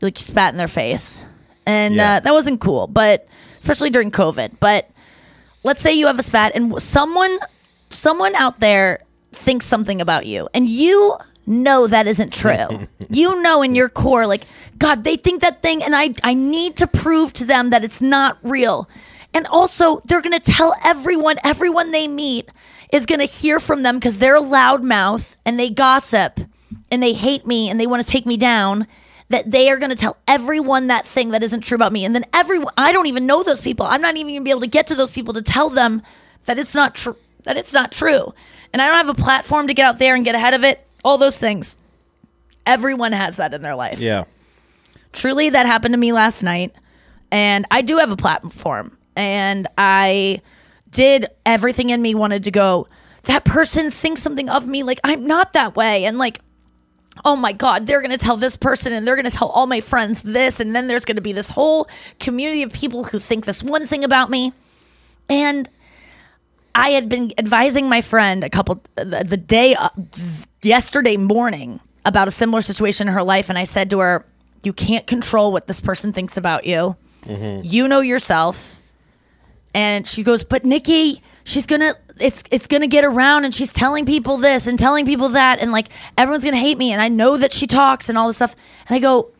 [0.00, 1.24] like you spat in their face.
[1.66, 2.14] And Yeah.
[2.16, 3.28] uh, that wasn't cool, but
[3.60, 4.52] especially during COVID.
[4.60, 4.88] But
[5.62, 7.38] let's say you have a spat and someone
[7.90, 9.00] someone out there
[9.32, 12.86] thinks something about you and you know that isn't true.
[13.10, 14.44] you know in your core like
[14.78, 18.00] god they think that thing and I I need to prove to them that it's
[18.00, 18.88] not real.
[19.32, 22.48] And also they're going to tell everyone everyone they meet
[22.92, 26.40] is going to hear from them cuz they're a loudmouth and they gossip
[26.90, 28.86] and they hate me and they want to take me down
[29.30, 32.14] that they are going to tell everyone that thing that isn't true about me and
[32.14, 33.86] then everyone I don't even know those people.
[33.86, 36.02] I'm not even going to be able to get to those people to tell them
[36.44, 38.34] that it's not true that it's not true.
[38.72, 40.86] And I don't have a platform to get out there and get ahead of it.
[41.02, 41.74] All those things.
[42.66, 43.98] Everyone has that in their life.
[43.98, 44.24] Yeah.
[45.12, 46.74] Truly that happened to me last night
[47.30, 50.42] and I do have a platform and I
[50.90, 52.88] did everything in me wanted to go
[53.24, 56.40] that person thinks something of me like I'm not that way and like
[57.24, 59.66] oh my god they're going to tell this person and they're going to tell all
[59.66, 63.18] my friends this and then there's going to be this whole community of people who
[63.18, 64.52] think this one thing about me.
[65.28, 65.68] And
[66.74, 69.88] I had been advising my friend a couple the, the day uh,
[70.62, 74.24] yesterday morning about a similar situation in her life and I said to her
[74.62, 76.96] you can't control what this person thinks about you.
[77.64, 78.80] You know yourself.
[79.74, 84.06] And she goes but nikki she's gonna it's it's gonna get around and she's telling
[84.06, 87.36] people this and telling people that and like everyone's gonna hate me and i know
[87.36, 88.54] that she talks and all this stuff.
[88.88, 89.30] And i go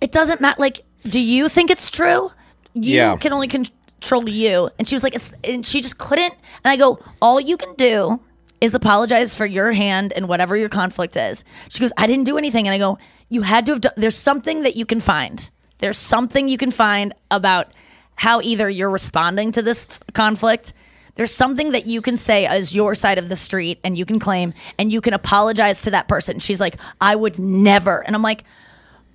[0.00, 2.30] it doesn't matter like do you think it's true?
[2.74, 3.16] You Yeah.
[3.16, 4.68] can only control you.
[4.78, 6.34] And she was like it's and she just couldn't.
[6.64, 8.20] And i go all you can do
[8.60, 11.44] is apologize for your hand and whatever your conflict is.
[11.68, 12.66] She goes i didn't do anything.
[12.66, 15.50] And i go you had to have done there's something that you can find.
[15.78, 17.70] There's something you can find about
[18.16, 20.72] how either you're responding to this f- conflict
[21.18, 24.18] there's something that you can say as your side of the street and you can
[24.18, 28.22] claim and you can apologize to that person she's like i would never and i'm
[28.22, 28.44] like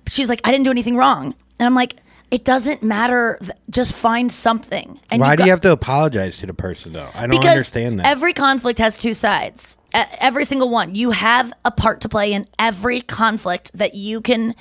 [0.06, 1.96] she's like i didn't do anything wrong and i'm like
[2.30, 3.38] it doesn't matter
[3.70, 7.08] just find something and Why do got- you have to apologize to the person though?
[7.14, 8.06] I don't because understand that.
[8.06, 9.78] every conflict has two sides.
[9.92, 10.96] Every single one.
[10.96, 14.56] You have a part to play in every conflict that you can,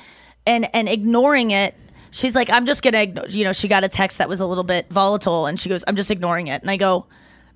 [0.46, 1.74] and and ignoring it.
[2.12, 4.46] She's like, I'm just gonna, igno-" you know, she got a text that was a
[4.46, 7.08] little bit volatile, and she goes, I'm just ignoring it, and I go,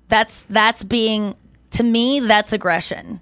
[0.08, 1.34] that's that's being
[1.70, 3.20] to me that's aggression.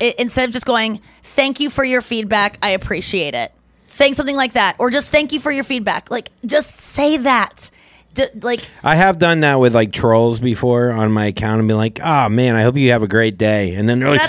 [0.00, 3.52] I instead of just going, thank you for your feedback, I appreciate it.
[3.86, 6.10] Saying something like that, or just thank you for your feedback.
[6.10, 7.70] Like, just say that.
[8.14, 11.74] D- like, I have done that with like trolls before on my account and be
[11.74, 14.20] like, "Oh man, I hope you have a great day," and then they're like,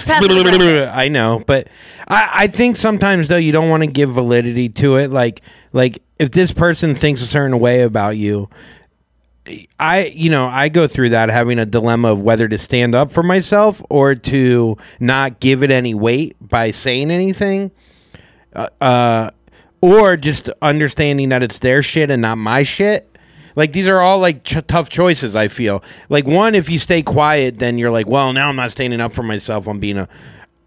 [0.94, 1.68] "I know," but
[2.08, 5.12] I, I think sometimes though you don't want to give validity to it.
[5.12, 8.50] Like, like if this person thinks a certain way about you,
[9.80, 13.12] I, you know, I go through that having a dilemma of whether to stand up
[13.12, 17.72] for myself or to not give it any weight by saying anything.
[18.56, 19.32] Uh, uh,
[19.82, 23.10] or just understanding that it's their shit and not my shit.
[23.56, 25.36] Like these are all like ch- tough choices.
[25.36, 28.72] I feel like one, if you stay quiet, then you're like, well, now I'm not
[28.72, 29.68] standing up for myself.
[29.68, 30.08] I'm being a,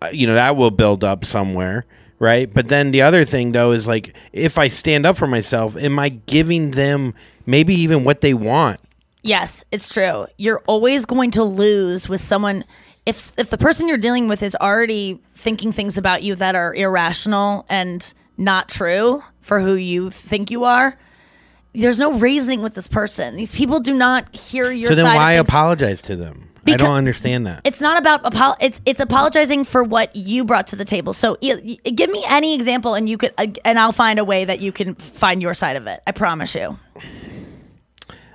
[0.02, 1.86] uh, you know, that will build up somewhere,
[2.18, 2.52] right?
[2.52, 5.98] But then the other thing though is like, if I stand up for myself, am
[5.98, 8.80] I giving them maybe even what they want?
[9.22, 10.26] Yes, it's true.
[10.36, 12.64] You're always going to lose with someone
[13.06, 16.74] if if the person you're dealing with is already thinking things about you that are
[16.74, 20.98] irrational and not true for who you think you are.
[21.72, 23.36] There's no reasoning with this person.
[23.36, 26.48] These people do not hear your so then why apologize to them?
[26.68, 27.60] I Because- don't understand that.
[27.64, 31.12] It's not about apo- it's it's apologizing for what you brought to the table.
[31.12, 34.60] So give me any example, and you could, uh, and I'll find a way that
[34.60, 36.02] you can find your side of it.
[36.06, 36.78] I promise you.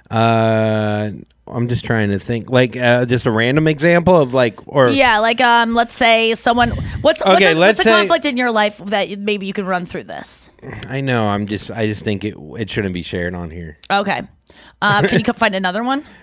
[0.10, 1.12] Uh,
[1.48, 5.20] I'm just trying to think, like uh, just a random example of like, or yeah,
[5.20, 6.70] like um, let's say someone.
[7.02, 9.54] What's Okay, what's, a, let's what's a say- conflict in your life that maybe you
[9.54, 10.50] can run through this?
[10.88, 11.26] I know.
[11.28, 11.72] I'm just.
[11.72, 12.36] I just think it.
[12.58, 13.78] It shouldn't be shared on here.
[13.90, 14.22] Okay,
[14.82, 16.06] um, can you co- find another one?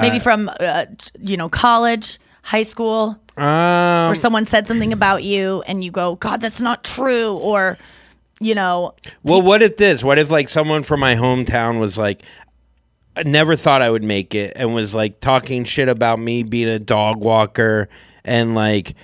[0.00, 0.86] Maybe from uh,
[1.20, 6.16] you know college, high school, Um, where someone said something about you, and you go,
[6.16, 7.78] "God, that's not true," or
[8.40, 10.04] you know, Well, what if this?
[10.04, 12.22] What if like someone from my hometown was like,
[13.16, 16.68] I never thought I would make it, and was like talking shit about me being
[16.68, 17.88] a dog walker,
[18.24, 18.94] and like,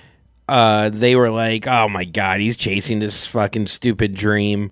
[0.47, 4.71] uh, they were like, "Oh my god, he's chasing this fucking stupid dream."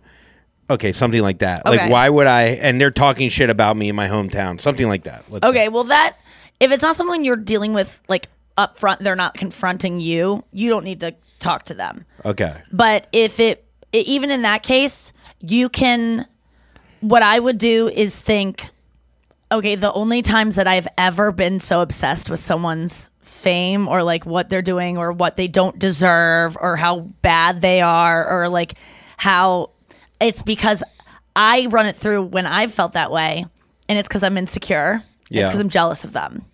[0.71, 1.65] Okay, something like that.
[1.65, 1.77] Okay.
[1.77, 2.43] Like, why would I?
[2.43, 5.23] And they're talking shit about me in my hometown, something like that.
[5.29, 6.17] Let's Okay, well that
[6.59, 10.43] if it's not someone you're dealing with like up front, they're not confronting you.
[10.51, 12.05] You don't need to talk to them.
[12.25, 12.55] Okay.
[12.71, 16.25] But if it i- even in that case, you can
[17.01, 18.67] what I would do is think
[19.51, 24.25] okay, the only times that I've ever been so obsessed with someone's fame or like
[24.25, 28.75] what they're doing or what they don't deserve or how bad they are or like
[29.17, 29.71] how
[30.21, 30.83] it's because
[31.35, 33.45] I run it through when I've felt that way
[33.89, 35.01] and it's because I'm insecure.
[35.29, 35.41] Yeah.
[35.41, 36.45] It's because I'm jealous of them.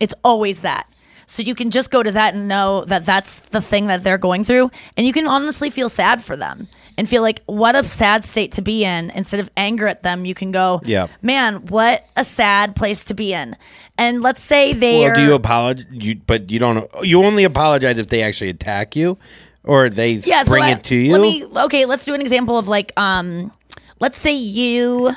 [0.00, 0.88] It's always that.
[1.26, 4.18] So you can just go to that and know that that's the thing that they're
[4.18, 4.70] going through.
[4.96, 8.52] And you can honestly feel sad for them and feel like, what a sad state
[8.52, 9.10] to be in.
[9.10, 11.06] Instead of anger at them, you can go, Yeah.
[11.22, 13.56] man, what a sad place to be in.
[13.96, 15.86] And let's say they Well, do you apologize?
[15.90, 16.88] You, but you don't.
[17.02, 19.16] You only apologize if they actually attack you,
[19.64, 21.12] or they yeah, so bring I- it to you.
[21.12, 23.52] Let me okay, let's do an example of like um
[24.00, 25.14] let's say you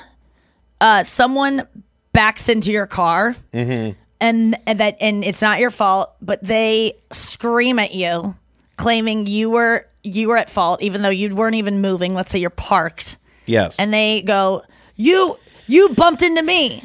[0.82, 1.68] uh someone
[2.14, 3.92] backs into your car mm-hmm.
[4.20, 8.36] and, and that and it's not your fault, but they scream at you
[8.78, 12.14] claiming you were you were at fault even though you weren't even moving.
[12.14, 13.76] Let's say you're parked Yes.
[13.80, 14.64] and they go,
[14.96, 16.84] "You you bumped into me,"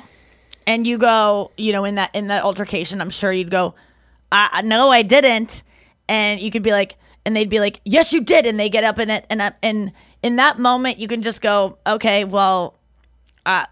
[0.66, 3.74] and you go, you know, in that in that altercation, I'm sure you'd go,
[4.30, 5.62] "I I- no, I didn't,"
[6.08, 8.84] and you could be like, and they'd be like, "Yes, you did," and they get
[8.84, 12.78] up in it, and up- and in that moment, you can just go, "Okay, well."
[13.44, 13.64] Uh,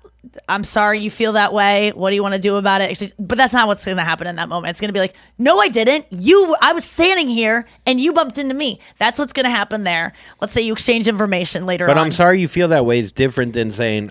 [0.49, 1.93] I'm sorry you feel that way.
[1.93, 3.15] What do you want to do about it?
[3.19, 4.71] But that's not what's going to happen in that moment.
[4.71, 6.07] It's going to be like, no, I didn't.
[6.11, 8.81] You, I was standing here and you bumped into me.
[8.99, 10.13] That's what's going to happen there.
[10.41, 12.07] Let's say you exchange information later But on.
[12.07, 14.11] I'm sorry you feel that way is different than saying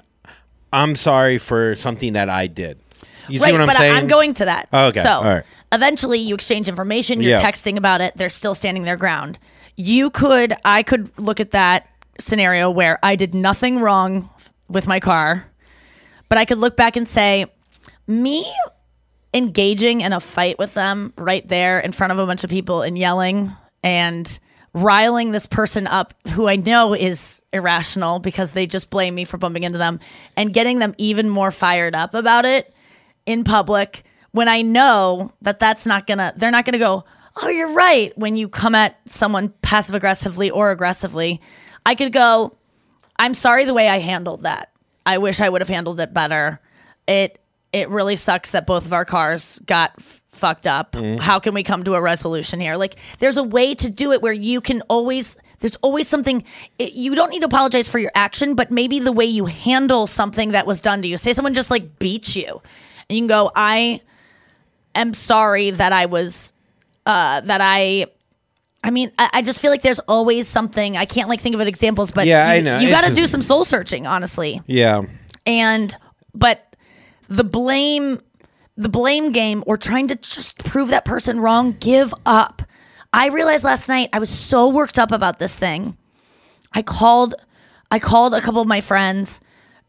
[0.73, 2.79] I'm sorry for something that I did.
[3.27, 3.67] You see right, what I'm saying?
[3.67, 3.93] but saying?
[3.93, 4.69] I'm going to that.
[4.73, 5.01] Oh, okay.
[5.01, 5.43] So All right.
[5.71, 7.41] Eventually you exchange information, you're Yeah.
[7.41, 9.39] texting about it, they're still standing their ground.
[9.75, 11.87] You could I could look at that
[12.19, 14.29] scenario where I did nothing wrong
[14.67, 15.45] with my car,
[16.27, 17.45] but I could look back and say,
[18.07, 18.45] me
[19.33, 22.81] engaging in a fight with them right there in front of a bunch of people
[22.81, 24.39] and yelling and
[24.73, 29.37] riling this person up who I know is irrational because they just blame me for
[29.37, 29.99] bumping into them
[30.35, 32.73] and getting them even more fired up about it
[33.25, 37.03] in public when I know that that's not gonna, they're not gonna go,
[37.41, 38.15] oh, you're right.
[38.17, 41.41] When you come at someone passive aggressively or aggressively,
[41.85, 42.55] I could go,
[43.17, 44.71] I'm sorry the way I handled that.
[45.05, 46.59] I wish I would have handled it better.
[47.07, 47.39] It
[47.71, 50.93] it really sucks that both of our cars got f- fucked up.
[50.93, 51.19] Mhm.
[51.19, 52.75] How can we come to a resolution here?
[52.75, 56.43] Like there's a way to do it where you can always there's always something
[56.79, 60.07] it, you don't need to apologize for your action, but maybe the way you handle
[60.07, 61.17] something that was done to you.
[61.17, 62.61] Say someone just like beats you.
[63.09, 64.01] And you can go, "I
[64.99, 66.53] am sorry that I was
[67.05, 68.07] uh that I
[68.83, 70.95] I mean, I, I just feel like there's always something.
[70.95, 72.79] I can't like think of examples, but Yeah, I know.
[72.79, 74.61] You got to do some soul searching, honestly.
[74.67, 75.01] yeah.
[75.45, 75.95] And
[76.33, 76.75] but
[77.27, 78.21] the blame,
[78.77, 82.61] the blame game, or trying to just prove that person wrong, give up.
[83.11, 85.97] I realized last night I was so worked up about this thing.
[86.73, 87.33] I called,
[87.91, 89.41] I called a couple of my friends.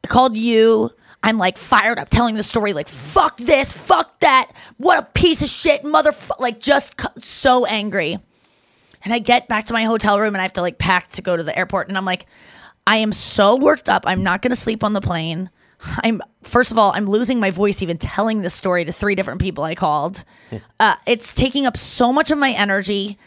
[0.03, 0.91] I called you.
[1.23, 4.53] I'm like fired up telling the story, like, fuck this, fuck that.
[4.79, 6.39] What a piece of shit, motherfucker.
[6.41, 8.19] Like, just c- so angry.
[9.03, 11.23] And I get back to my hotel room and I have to like pack to
[11.23, 11.89] go to the airport.
[11.89, 12.27] And I'm like,
[12.87, 14.05] I am so worked up.
[14.07, 15.51] I'm not going to sleep on the plane.
[16.03, 19.41] I'm first of all, I'm losing my voice even telling this story to three different
[19.41, 20.25] people I called.
[20.79, 23.19] Uh, it's taking up so much of my energy.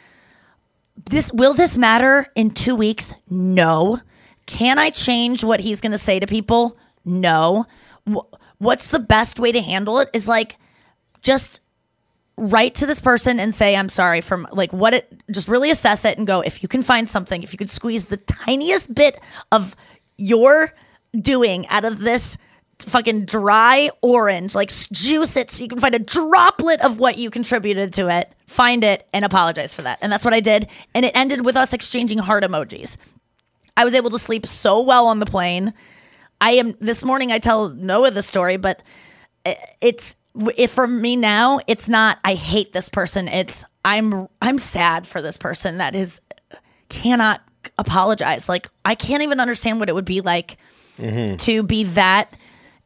[1.09, 3.15] This will this matter in two weeks?
[3.29, 3.99] No.
[4.45, 6.77] Can I change what he's going to say to people?
[7.05, 7.65] No.
[8.57, 10.09] What's the best way to handle it?
[10.13, 10.57] Is like
[11.21, 11.61] just
[12.37, 16.03] write to this person and say i'm sorry from like what it just really assess
[16.03, 19.19] it and go if you can find something if you could squeeze the tiniest bit
[19.51, 19.75] of
[20.17, 20.73] your
[21.19, 22.37] doing out of this
[22.79, 27.29] fucking dry orange like juice it so you can find a droplet of what you
[27.29, 31.05] contributed to it find it and apologize for that and that's what i did and
[31.05, 32.97] it ended with us exchanging heart emojis
[33.77, 35.71] i was able to sleep so well on the plane
[36.43, 38.83] i am this morning i tell noah the story but
[39.81, 40.15] it's
[40.55, 43.27] if for me now it's not i hate this person.
[43.27, 46.21] It's i'm i'm sad for this person that is
[46.89, 47.41] cannot
[47.77, 48.49] apologize.
[48.49, 50.57] Like i can't even understand what it would be like
[50.97, 51.37] mm-hmm.
[51.37, 52.35] to be that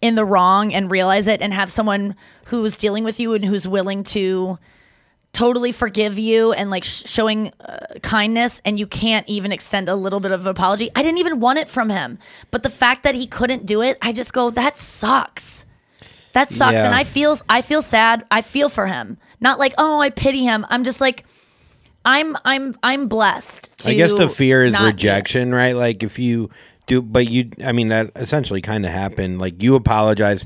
[0.01, 3.67] in the wrong and realize it and have someone who's dealing with you and who's
[3.67, 4.59] willing to
[5.33, 9.95] totally forgive you and like sh- showing uh, kindness and you can't even extend a
[9.95, 12.17] little bit of an apology i didn't even want it from him
[12.49, 15.65] but the fact that he couldn't do it i just go that sucks
[16.33, 16.87] that sucks Yeah.
[16.87, 20.43] and i feel i feel sad i feel for him not like oh i pity
[20.43, 21.23] him i'm just like
[22.03, 24.91] i'm i'm i'm blessed to I guess the fear is not do it.
[24.93, 25.73] rejection, right?
[25.75, 26.49] Like if you
[26.87, 29.39] do, but you, I mean, that essentially kind of happened.
[29.39, 30.45] Like you apologize.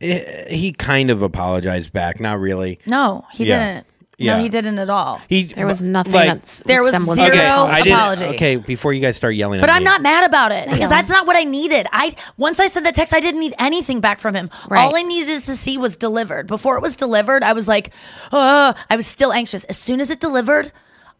[0.00, 2.78] Eh, He kind of apologized back, not really.
[2.88, 3.58] no he Yeah.
[3.74, 3.86] didn't
[4.20, 4.36] Yeah.
[4.36, 7.32] no he didn't at all He There was nothing like- that's There was semblance zero
[7.34, 8.24] okay, I didn't- apology.
[8.26, 9.86] Okay, before you guys start yelling But at I'm me.
[9.86, 11.86] not mad about it because that's not what I needed.
[11.92, 14.50] I once I sent that text, I didn't need anything back from him.
[14.68, 14.84] Right.
[14.84, 16.46] All I needed to see was delivered.
[16.46, 17.90] Before it was delivered, I was like,
[18.30, 19.64] uh, I was still anxious.
[19.64, 20.70] As soon as it delivered,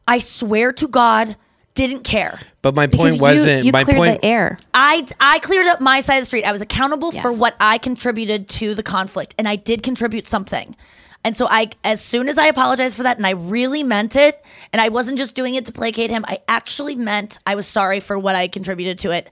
[0.06, 1.36] I swear to God,
[1.74, 2.38] didn't care.
[2.62, 3.64] But my point you, wasn't.
[3.64, 4.20] you my cleared point.
[4.20, 4.58] the air.
[4.74, 6.44] I I cleared up my side of the street.
[6.44, 10.76] I was accountable for what I contributed to the conflict, and I did contribute something.
[11.22, 14.42] And so I, as soon as I apologized for that, and I really meant it,
[14.72, 16.24] and I wasn't just doing it to placate him.
[16.26, 19.30] I actually meant I was sorry for what I contributed to it,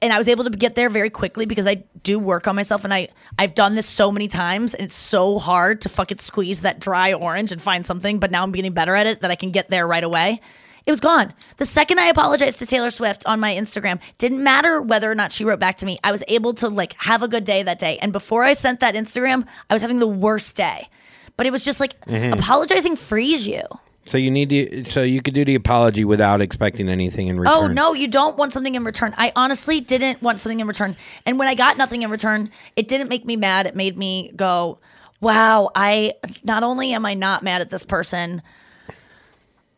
[0.00, 2.84] and I was able to get there very quickly because I do work on myself,
[2.84, 3.08] and I
[3.38, 7.12] I've done this so many times, and it's so hard to fucking squeeze that dry
[7.12, 8.18] orange and find something.
[8.18, 10.40] But now I'm getting better at it that I can get there right away.
[10.84, 11.32] It was gone.
[11.58, 15.30] The second I apologized to Taylor Swift on my Instagram, didn't matter whether or not
[15.30, 15.98] she wrote back to me.
[16.02, 17.98] I was able to like have a good day that day.
[17.98, 20.88] And before I sent that Instagram, I was having the worst day.
[21.36, 22.34] But it was just like Mhm.
[22.34, 23.62] apologizing frees you.
[24.06, 24.84] So you need to.
[24.84, 27.56] So you could do the apology without expecting anything in return.
[27.56, 29.14] Oh no, you don't want something in return.
[29.16, 30.96] I honestly didn't want something in return.
[31.24, 33.66] And when I got nothing in return, it didn't make me mad.
[33.66, 34.78] It made me go,
[35.20, 38.42] "Wow, I not only am I not mad at this person,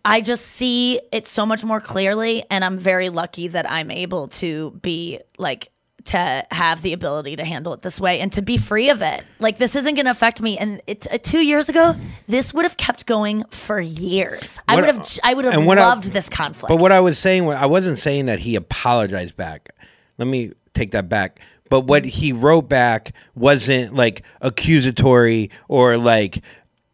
[0.06, 4.28] I just see it so much more clearly and I'm very lucky that I'm able
[4.28, 5.70] to be like
[6.06, 9.22] to have the ability to handle it this way and to be free of it.
[9.38, 11.94] Like this isn't going to affect me and it, uh, 2 years ago,
[12.26, 14.60] this would have kept going for years.
[14.68, 16.68] I would have I would have what I- loved this conflict.
[16.68, 19.70] But what I was saying, I wasn't saying that he apologized back.
[20.18, 21.40] Let me take that back.
[21.70, 26.42] But what he wrote back wasn't like accusatory or like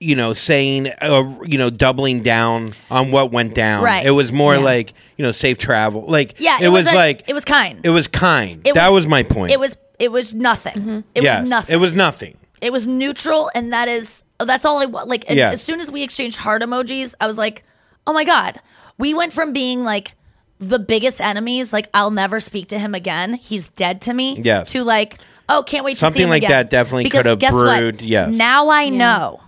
[0.00, 3.84] you know saying uh, you know doubling down on what went down.
[3.84, 4.04] Right.
[4.04, 4.60] It was more Yeah.
[4.60, 6.02] like you know safe travel.
[6.08, 7.84] Like Yeah, it, was, a- like it was kind.
[7.84, 8.66] it was kind.
[8.66, 9.52] It that was, my point.
[9.52, 11.04] It was it was nothing.
[11.14, 11.74] It yes, was nothing.
[11.74, 12.36] It was nothing.
[12.62, 15.08] It was neutral, and that is that's all I want.
[15.08, 15.54] Like and Yes.
[15.54, 17.62] as soon as we exchanged heart emojis, I was like,
[18.06, 18.60] oh my god,
[18.98, 20.14] we went from being like
[20.58, 23.34] the biggest enemies, like I'll never speak to him again.
[23.34, 24.40] He's dead to me.
[24.42, 24.72] Yes.
[24.72, 26.50] To like, oh, can't wait to see Something him like again.
[26.50, 27.78] that definitely could have guess what?
[27.78, 28.34] brewed, yes.
[28.34, 29.40] Now I know.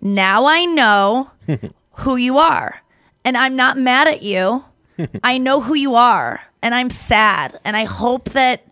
[0.00, 1.30] Now I know
[1.92, 2.82] who you are,
[3.24, 4.64] and I'm not mad at you.
[5.22, 8.64] I know who you are, and I'm sad, and I hope that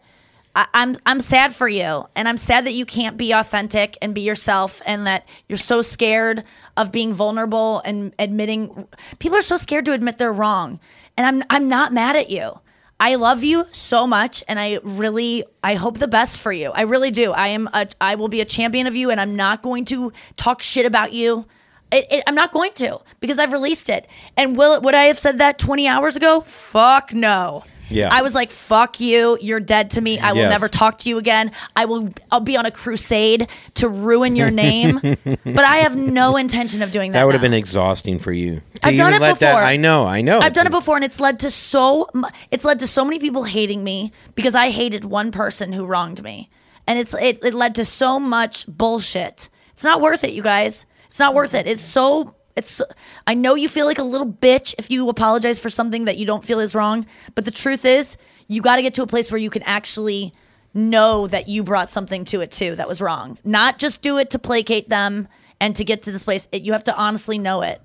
[0.55, 4.15] I, I'm I'm sad for you, and I'm sad that you can't be authentic and
[4.15, 6.45] be yourself, and that you're so scared
[6.77, 8.89] of being vulnerable and admitting.
[9.19, 10.81] People are so scared to admit they're wrong,
[11.17, 12.61] and I'm I'm not mad at you.
[12.99, 16.71] I love you so much, and I really I hope the best for you.
[16.71, 17.33] I really do.
[17.33, 20.13] I am a I will be a champion of you, and I'm not going to
[20.37, 21.47] talk shit about you.
[21.93, 24.09] It, it, I'm not going to because I've released it.
[24.37, 26.41] And will it, would I have said that 20 hours ago?
[26.41, 27.63] Fuck no.
[27.89, 28.09] Yeah.
[28.13, 29.39] I was like, "Fuck you!
[29.41, 30.19] You're dead to me.
[30.19, 30.51] I will Yes.
[30.51, 31.53] never talk to you again.
[31.75, 32.11] I will.
[32.31, 36.93] I'll be on a crusade to ruin your name." but I have no intention of
[36.93, 37.21] doing that.
[37.21, 38.57] That would have been exhausting for you.
[38.57, 39.63] To I've done it let that- before.
[39.65, 40.07] I know.
[40.07, 40.39] I know.
[40.41, 42.09] I've done it before, and it's led to so.
[42.51, 46.23] It's led to so many people hating me because I hated one person who wronged
[46.23, 46.51] me,
[46.87, 49.49] and it's it, it led to so much bullshit.
[49.73, 50.87] It's not worth it, you guys.
[51.09, 51.67] It's not worth it.
[51.67, 52.83] It's so it's
[53.27, 56.27] I know you feel like a little bitch if you apologize for something that you
[56.27, 58.17] don't feel is wrong, but the truth is,
[58.49, 60.33] you got to get to a place where you can actually
[60.75, 63.39] know that you brought something to it too that was wrong.
[63.45, 65.29] Not just do it to placate them
[65.61, 66.49] and to get to this place.
[66.53, 67.81] It, you have to honestly know it.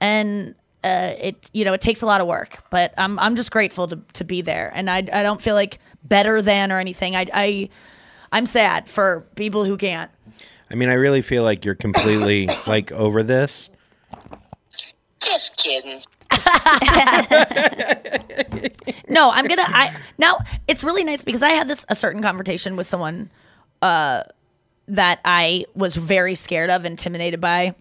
[0.00, 0.54] And
[0.84, 3.88] uh, it you know it takes a lot of work, but I'm I'm just grateful
[3.88, 7.16] to, to be there, and I I don't feel like better than or anything.
[7.16, 7.68] I I
[8.30, 10.10] I'm sad for people who can't.
[10.70, 13.68] I mean, I really feel like you're completely like over this.
[15.22, 16.02] Just kidding.
[19.08, 19.64] no, I'm gonna.
[19.66, 20.38] I now
[20.68, 23.30] it's really nice because I had this a certain conversation with someone
[23.82, 24.22] uh,
[24.88, 27.74] that I was very scared of, intimidated by,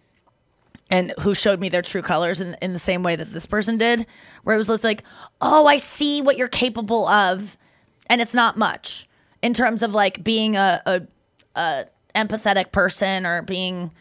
[0.90, 3.78] and who showed me their true colors in in the same way that this person
[3.78, 4.06] did,
[4.44, 5.04] where it was like,
[5.42, 7.58] oh, I see what you're capable of,
[8.08, 9.08] and it's not much
[9.42, 11.02] in terms of like being a, a,
[11.56, 13.92] a empathetic person or being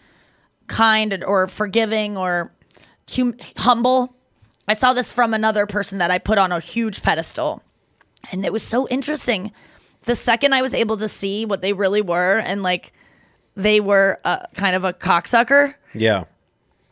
[0.68, 2.52] kind or forgiving or
[3.10, 4.14] hum- humble.
[4.66, 7.62] I saw this from another person that I put on a huge pedestal.
[8.32, 9.52] And it was so interesting.
[10.02, 12.92] The second I was able to see what they really were and like
[13.56, 16.24] they were uh, kind of a cocksucker, Yeah.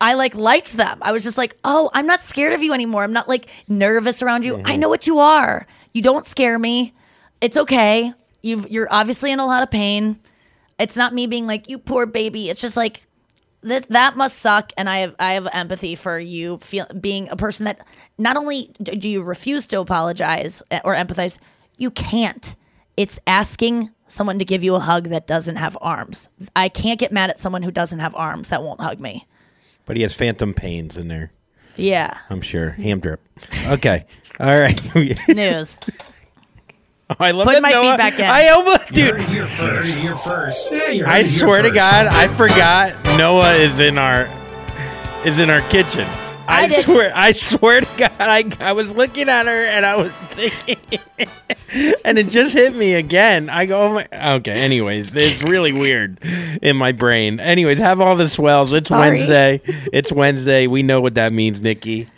[0.00, 0.98] I like liked them.
[1.00, 3.04] I was just like, oh, I'm not scared of you anymore.
[3.04, 4.60] I'm not like nervous around you.
[4.64, 5.64] I know what you are.
[5.92, 6.92] You don't scare me.
[7.40, 8.12] It's okay.
[8.42, 10.18] You've, you're obviously in a lot of pain.
[10.78, 12.50] It's not me being like, you poor baby.
[12.50, 13.02] It's just like,
[13.62, 17.36] that that must suck and i have i have empathy for you feel being a
[17.36, 17.86] person that
[18.18, 21.38] not only do you refuse to apologize eh, or empathize
[21.78, 22.56] you can't
[22.96, 27.12] it's asking someone to give you a hug that doesn't have arms i can't get
[27.12, 29.26] mad at someone who doesn't have arms that won't hug me
[29.86, 31.32] But he has phantom pains in there.
[31.76, 32.70] yeah I'm sure.
[32.70, 33.20] Ham drip.
[33.66, 34.04] Okay.
[34.40, 34.78] All right.
[35.28, 35.78] news
[37.20, 38.26] I love Put that my Noah- feedback in.
[38.26, 39.28] I almost, dude.
[39.30, 40.02] You're first.
[40.02, 40.72] You're first.
[40.72, 44.28] Yeah, you're I swear to God, I forgot Noah is in our
[45.24, 46.06] is in our kitchen.
[46.48, 49.94] I, I swear, I swear to God, I, I was looking at her and I
[49.96, 50.76] was thinking,
[52.04, 53.48] and it just hit me again.
[53.48, 54.60] I go, oh my, okay.
[54.60, 56.18] Anyways, it's really weird
[56.60, 57.38] in my brain.
[57.38, 58.72] Anyways, have all the swells.
[58.72, 59.10] It's Sorry.
[59.18, 59.60] Wednesday.
[59.92, 60.66] It's Wednesday.
[60.66, 62.10] We know what that means, Nikki.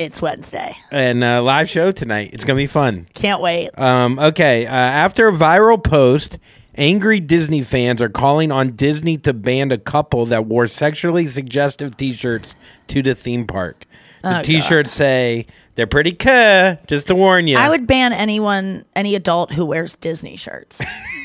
[0.00, 2.30] It's wednesday And uh, live show tonight.
[2.32, 3.06] It's gonna be fun.
[3.14, 4.66] can't wait Um, okay.
[4.66, 6.38] Uh, after a viral post,
[6.74, 11.96] angry Disney fans are calling on Disney to ban a couple that wore sexually suggestive
[11.98, 12.54] T-shirts
[12.88, 13.84] to the theme park.
[14.22, 16.76] The Oh, T-shirts say they're pretty cuh.
[16.86, 17.58] Just to warn you.
[17.58, 20.78] i would ban anyone any adult who wears disney shirts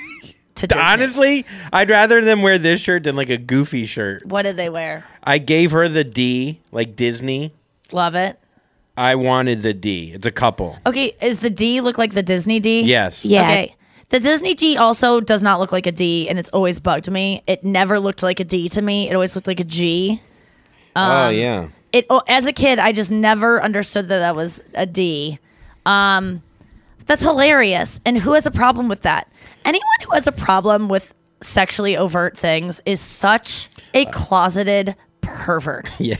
[0.56, 0.82] to Disney.
[0.84, 4.26] honestly, I'd rather them wear this shirt than like a goofy shirt.
[4.26, 7.54] what did they wear I gave her the D, like Disney.
[7.94, 8.38] love it
[8.98, 10.12] I wanted the D.
[10.14, 10.78] It's a couple.
[10.86, 12.82] Okay, is the D look like the Disney D?
[12.82, 13.26] Yes.
[13.26, 13.44] Yeah.
[13.44, 13.76] Okay.
[14.10, 17.42] The Disney D also does not look like a D, and it's always bugged me.
[17.48, 19.10] It never looked like a D to me.
[19.10, 20.22] It always looked like a G.
[20.96, 21.70] oh yeah.
[21.92, 25.40] It oh, as a kid, I just never understood that that was a D.
[25.86, 26.42] Um,
[27.06, 28.00] that's hilarious.
[28.06, 29.32] And who has a problem with that?
[29.64, 34.96] Anyone who has a problem with sexually overt things is such a closeted
[35.26, 35.96] pervert.
[36.00, 36.16] Yeah.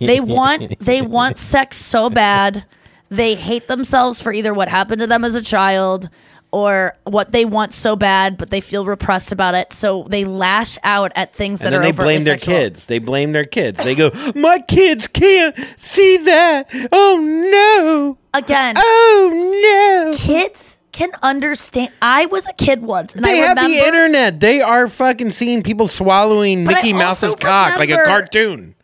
[0.00, 2.64] They want they want sex so bad.
[3.08, 6.08] They hate themselves for either what happened to them as a child
[6.52, 9.72] or what they want so bad, but they feel repressed about it.
[9.72, 12.54] So they lash out at things that and then are they blame their sexual.
[12.54, 12.86] kids.
[12.86, 13.82] They blame their kids.
[13.82, 16.68] They go, "My kids can't see that.
[16.92, 18.18] Oh no!
[18.32, 21.90] Again, Oh no!" kids can understand.
[22.00, 24.40] I was a kid once, and They I have remember the internet.
[24.40, 28.74] They are fucking seeing people swallowing Mickey also Mouse's cock like a cartoon.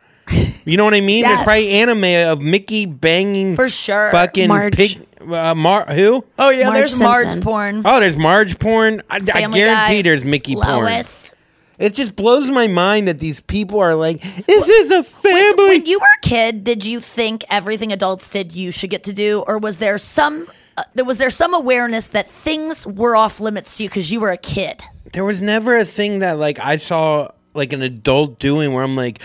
[0.64, 1.24] You know what I mean?
[1.24, 4.10] There's probably anime of Mickey banging for sure.
[4.12, 4.76] fucking Marge.
[4.76, 5.06] pig.
[5.20, 6.24] Uh, Mar- who?
[6.38, 7.42] oh yeah, Marge there's Marge Simpson.
[7.42, 7.82] porn.
[7.84, 9.02] Oh, there's Marge porn.
[9.10, 10.84] I, I guarantee Guy, there's Mickey porn.
[10.84, 11.34] Lois.
[11.78, 15.86] It just blows my mind that these people are like, "This is a family." When
[15.86, 19.42] you were a kid, did you think everything adults did you should get to do,
[19.46, 20.46] or was there some?
[20.76, 24.20] Uh, there was there some awareness that things were off limits to you because you
[24.20, 24.82] were a kid?
[25.12, 28.96] there was never a thing that like I saw like an adult doing where I'm
[28.96, 29.20] like,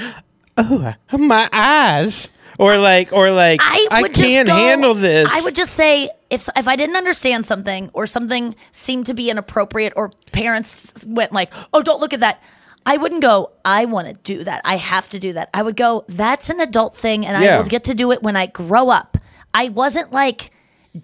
[0.58, 2.28] oh, my eyes,
[2.60, 5.30] or like, or like, I, I, can't go- handle this.
[5.32, 9.30] I would just say if if I didn't understand something or something seemed to be
[9.30, 12.42] inappropriate or parents went like, "Oh, don't look at that."
[12.86, 14.62] I wouldn't go, I want to do that.
[14.64, 15.50] I have to do that.
[15.54, 17.56] I would go, that's an adult thing and Yeah.
[17.56, 19.18] I will get to do it when I grow up.
[19.54, 20.52] I wasn't like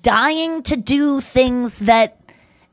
[0.01, 2.17] dying to do things that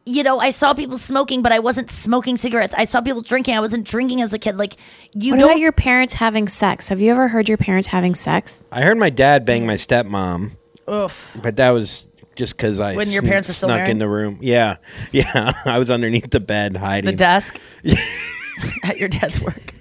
[0.07, 2.75] you know, I saw people smoking, but I wasn't smoking cigarettes.
[2.77, 3.55] I saw people drinking.
[3.55, 4.57] I wasn't drinking as a kid.
[4.57, 4.77] Like
[5.13, 6.89] you What don't about your parents having sex?
[6.89, 8.65] Have you ever heard your parents having sex?
[8.73, 10.57] I heard my dad bang my stepmom,
[10.91, 11.39] Oof.
[11.43, 13.91] but that was just because I When your sn- parents were still snuck married?
[13.91, 14.39] in the room.
[14.41, 14.77] Yeah,
[15.13, 17.61] yeah, I was underneath the bed hiding the desk
[18.85, 19.75] at your dad's work.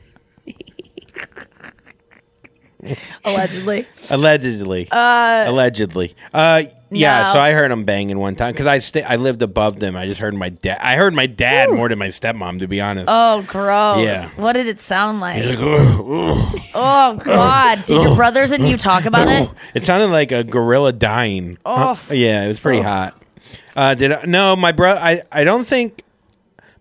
[3.26, 3.88] Allegedly.
[4.10, 4.88] Allegedly.
[4.92, 6.16] Uh, Allegedly.
[6.34, 7.24] Uh, yeah.
[7.24, 7.34] no.
[7.34, 9.96] So I heard them banging one time because I sta I lived above them.
[9.96, 10.80] I just heard my dad.
[10.82, 13.08] I heard my dad more than my stepmom, to be honest.
[13.10, 14.04] Oh, gross.
[14.04, 14.28] Yeah.
[14.42, 15.44] What did it sound like?
[15.46, 17.84] Like, "Ugh, ugh." oh, God.
[17.86, 19.50] Did your brothers and you talk about it?
[19.76, 21.58] It sounded like a gorilla dying.
[21.66, 21.94] Oh.
[21.94, 22.14] Huh?
[22.14, 23.22] Yeah, it was pretty hot.
[23.76, 25.00] Uh, did I, no, my brother.
[25.00, 26.04] I I don't think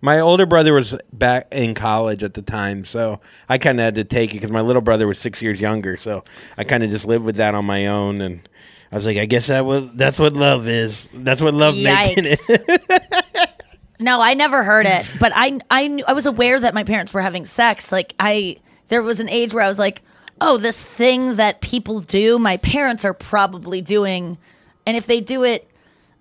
[0.01, 3.95] my older brother was back in college at the time, so I kind of had
[3.97, 5.97] to take it because my little brother was six years younger.
[5.97, 6.25] So
[6.57, 8.49] I kind of just lived with that on my own, and
[8.93, 11.09] I was like, I guess that was that's what love is.
[11.13, 13.51] That's what love making it.
[14.01, 17.13] No, I never heard it, but I I knew, I was aware that my parents
[17.13, 17.91] were having sex.
[17.91, 20.03] Like I there was an age where I was like,
[20.41, 24.39] "Oh, this thing that people do, my parents are probably doing."
[24.87, 25.69] And if they do it,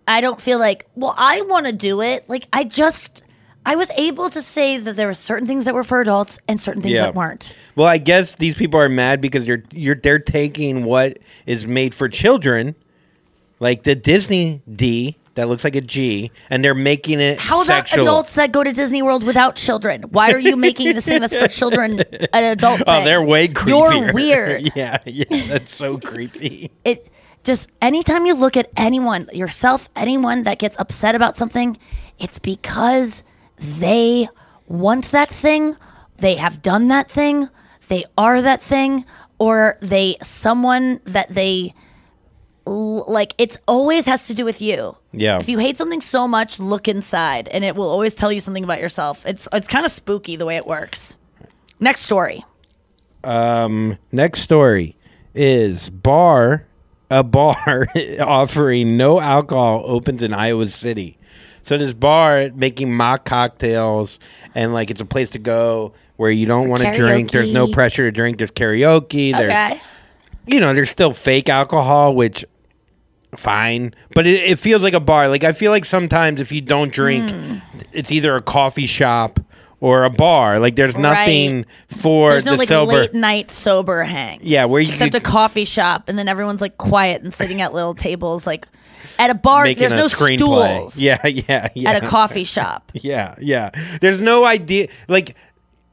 [0.07, 3.21] I don't feel like, "Well, I want to do it." Like I just
[3.67, 6.59] I was able to say that there were certain things that were for adults and
[6.59, 7.55] certain things that weren't.
[7.75, 11.93] Well, I guess these people are mad because you're you're they're taking what is made
[11.93, 12.75] for children,
[13.59, 17.87] like the Disney D that looks like a G, and they're making it How about
[17.87, 18.01] sexual.
[18.01, 20.03] adults that go to Disney World without children?
[20.09, 21.99] Why are you making this thing that's for children
[22.33, 23.05] an adult Oh, thing?
[23.05, 24.01] they're way creepier.
[24.05, 24.71] You're weird.
[24.75, 26.71] yeah, yeah, that's so creepy.
[26.83, 27.11] it
[27.43, 31.77] just anytime you look at anyone yourself anyone that gets upset about something
[32.19, 33.23] it's because
[33.57, 34.29] they
[34.67, 35.75] want that thing.
[36.17, 37.49] They have done that thing.
[37.87, 39.05] They are that thing.
[39.39, 41.73] Or they someone that they
[42.65, 44.97] like it's always has to do with you.
[45.13, 45.39] Yeah.
[45.39, 48.63] if you hate something so much look inside and it will always tell you something
[48.63, 49.25] about yourself.
[49.25, 51.17] It's it's kind of spooky the way it works.
[51.79, 52.43] Next story.
[53.23, 54.95] Um, next story
[55.33, 56.67] is bar
[57.09, 57.87] a bar
[58.19, 61.17] offering no alcohol opens in Iowa City.
[61.67, 64.19] So this bar making mock cocktails
[64.55, 67.31] and like it's a place to go where you don't want to drink.
[67.31, 68.37] There's no pressure to drink.
[68.37, 69.31] There's karaoke.
[69.33, 69.81] There's okay
[70.49, 72.45] you know, there's still fake alcohol, which
[73.35, 75.27] fine, but it, it feels like a bar.
[75.27, 77.57] Like I feel like sometimes if you don't drink, Hmm.
[77.91, 79.39] it's either a coffee shop
[79.81, 80.59] or a bar.
[80.59, 82.91] Like there's nothing for There's no the like sober.
[82.93, 84.39] late night sober hang.
[84.41, 87.61] Yeah, where you except could- a coffee shop, and then everyone's like quiet and sitting
[87.61, 88.47] at little tables.
[88.47, 88.67] Like
[89.19, 90.37] at a bar, there's a no screenplay.
[90.37, 90.97] stools.
[90.99, 91.89] Yeah, yeah, yeah.
[91.91, 93.69] At a coffee shop, Yeah, yeah.
[94.01, 94.87] There's no idea.
[95.07, 95.35] Like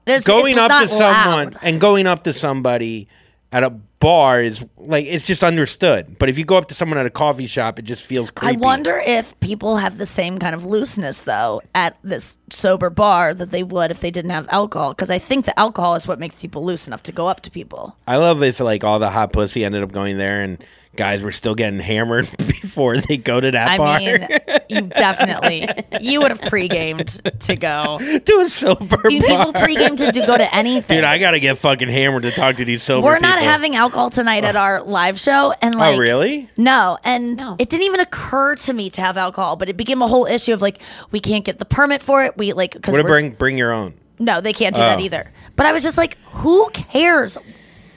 [0.04, 1.58] there's going up to someone loud.
[1.62, 3.08] and going up to somebody
[3.52, 6.18] at a bar is like it's just understood.
[6.18, 8.56] But if you go up to someone at a coffee shop, it just feels creepy.
[8.56, 13.32] I wonder if people have the same kind of looseness though at this sober bar
[13.32, 14.90] that they would if they didn't have alcohol.
[14.92, 17.50] Because I think the alcohol is what makes people loose enough to go up to
[17.50, 17.96] people.
[18.06, 20.62] I love if like all the hot pussy ended up going there and
[20.96, 23.98] guys were still getting hammered before they go to that I bar.
[23.98, 24.28] mean,
[24.68, 25.68] you definitely
[26.00, 27.08] you would have pre-gamed
[27.40, 27.98] to go.
[28.24, 29.46] to a sober You bar.
[29.46, 30.96] people pre-game to do, go to anything.
[30.98, 33.50] Dude, I gotta get fucking hammered to talk to these sober We're not people.
[33.50, 36.48] having alcohol tonight at our live show, and oh, like, oh, really?
[36.56, 40.08] No, and it didn't even occur to me to have alcohol, but it became a
[40.08, 40.80] whole issue of like
[41.10, 42.36] we can't get the permit for it.
[42.36, 43.94] We like because What to bring bring your own?
[44.18, 45.02] no, they can't do that Oh.
[45.02, 45.30] either.
[45.56, 47.36] But I was just like, who cares?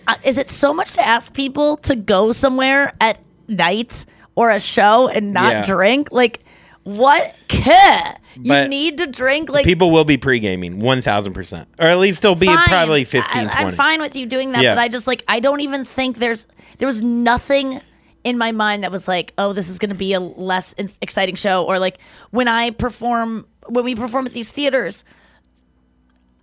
[0.08, 4.06] Uh, is it so much to ask people to go somewhere at night
[4.36, 5.66] or a show and not Yeah.
[5.66, 6.10] drink?
[6.12, 6.40] Like,
[6.84, 7.36] what?
[7.50, 8.18] Care?
[8.42, 9.50] You need to drink.
[9.50, 12.68] Like, People will be pre gaming, one thousand percent, or at least they'll be fine.
[12.68, 13.50] probably 15, I, 20.
[13.68, 14.76] I'm fine with you doing that, Yeah.
[14.76, 16.46] but I just like I don't even think there's
[16.78, 17.82] there was nothing
[18.24, 21.36] in my mind that was like, oh, this is going to be a less exciting
[21.36, 21.98] show, or like
[22.30, 25.04] when I perform when we perform at these theaters.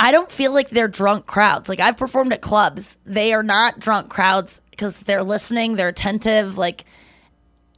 [0.05, 1.68] I don't feel like they're drunk crowds.
[1.68, 2.98] Like I've performed at clubs.
[3.07, 6.84] They are not drunk crowds because they're listening, they're attentive, like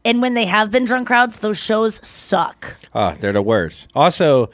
[0.04, 2.76] and when they have been drunk crowds, those shows suck.
[2.94, 3.88] Oh, they're the worst.
[3.94, 4.50] Also,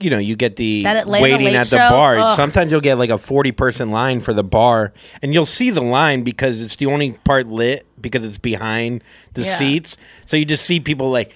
[0.00, 1.88] you know, you get the waiting at the Show?
[1.90, 2.18] bar.
[2.18, 2.36] Ugh.
[2.36, 5.80] Sometimes you'll get like a 40 person line for the bar, and you'll see the
[5.80, 9.02] line because it's the only part lit because it's behind
[9.34, 9.54] the Yeah.
[9.56, 9.96] seats.
[10.26, 11.34] So you just see people like,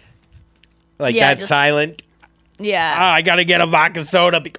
[0.99, 2.03] like Yeah, that just- silent.
[2.59, 2.95] Yeah.
[2.99, 4.41] Oh, I got to get a vodka soda.
[4.41, 4.59] bec-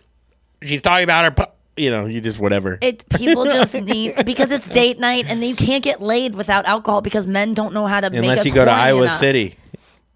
[0.64, 1.32] She's talking about her.
[1.32, 2.78] pu-" You know, you just whatever.
[2.82, 7.02] It people just need because it's date night and you can't get laid without alcohol
[7.02, 9.18] because men don't know how to make Unless you go to Iowa enough.
[9.18, 9.56] City.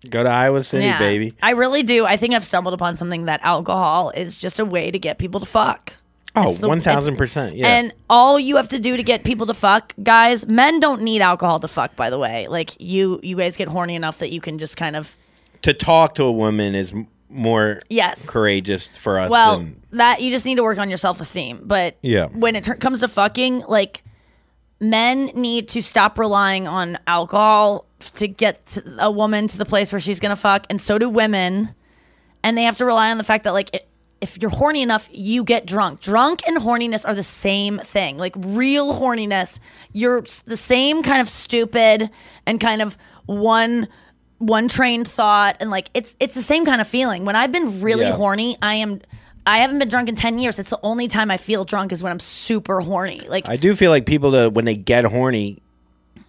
[0.10, 1.00] Go to Iowa City, Yeah.
[1.00, 1.34] baby.
[1.41, 2.06] I really do.
[2.06, 5.39] I think I've stumbled upon something that alcohol is just a way to get people
[5.39, 5.93] to fuck.
[6.36, 7.56] Oh, the- 1000%.
[7.56, 7.66] Yeah.
[7.68, 11.22] And all you have to do to get people to fuck, guys, men don't need
[11.22, 12.48] alcohol to fuck, by the way.
[12.50, 15.16] Like you you guys get horny enough that you can just kind of
[15.62, 16.93] to talk to a woman is
[17.30, 18.26] more Yes.
[18.30, 21.61] courageous for us well, than that you just need to work on your self-esteem.
[21.63, 22.26] But Yeah.
[22.28, 24.03] when it tur- comes to fucking, like
[24.80, 29.99] men need to stop relying on alcohol to get a woman to the place where
[29.99, 31.73] she's gonna fuck, and so do women.
[32.43, 33.88] And they have to rely on the fact that like it,
[34.21, 36.01] if you're horny enough, you get drunk.
[36.01, 38.17] Drunk and horniness are the same thing.
[38.17, 39.59] Like real horniness,
[39.93, 42.09] you're the same kind of stupid
[42.45, 43.88] and kind of one
[44.38, 47.26] one trained thought and like it's it's the same kind of feeling.
[47.26, 48.12] When I've been really Yeah.
[48.16, 49.02] horny, I am
[49.48, 50.58] I haven't been drunk in 10 years.
[50.60, 53.22] It's the only time I feel drunk is when I'm super horny.
[53.28, 55.62] Like I do feel like people that when they get horny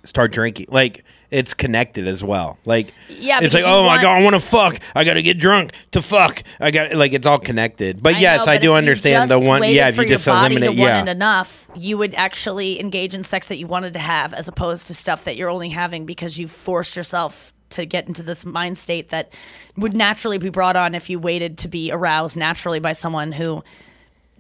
[0.05, 0.67] start drinking.
[0.69, 2.57] Like it's connected as well.
[2.65, 4.79] Like Yeah, it's because like you oh my want- god, I want to fuck.
[4.95, 6.45] I got to get drunk to fuck.
[6.61, 8.01] I got like it's all connected.
[8.03, 9.63] But I yes, know, I but do you understand the just one.
[9.63, 11.03] waited Yeah, if for you your just body eliminate, to want yeah.
[11.03, 14.87] it enough, you would actually engage in sex that you wanted to have, as opposed
[14.87, 18.79] to stuff that you're only having because you forced yourself to get into this mind
[18.79, 19.33] state that
[19.77, 23.63] would naturally be brought on if you waited to be aroused naturally by someone who,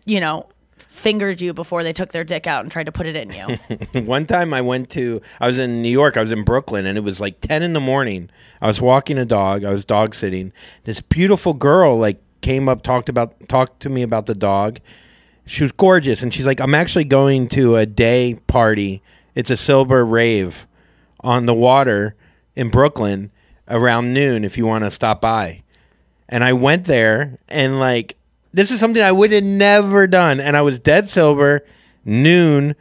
[0.05, 0.47] you know,
[0.79, 4.01] fingered you before they took their dick out and tried to put it in you.
[4.03, 6.99] One time I went to, I was in New York, I was in Brooklyn, and
[6.99, 8.31] it was like 10 in the morning.
[8.61, 10.53] I was walking a dog, I was dog sitting.
[10.85, 14.81] This beautiful girl, like, came up, talked about, talked to me about the dog.
[15.47, 19.03] She was gorgeous, and she's like, I'm actually going to a day party.
[19.35, 20.67] It's a silver rave
[21.21, 22.15] on the water
[22.57, 23.31] in Brooklyn
[23.69, 25.63] around noon if you want to stop by.
[26.29, 28.17] And I went there, and like,
[28.53, 30.41] this is something I would have never done.
[30.41, 31.65] And I was dead sober,
[32.05, 32.75] noon,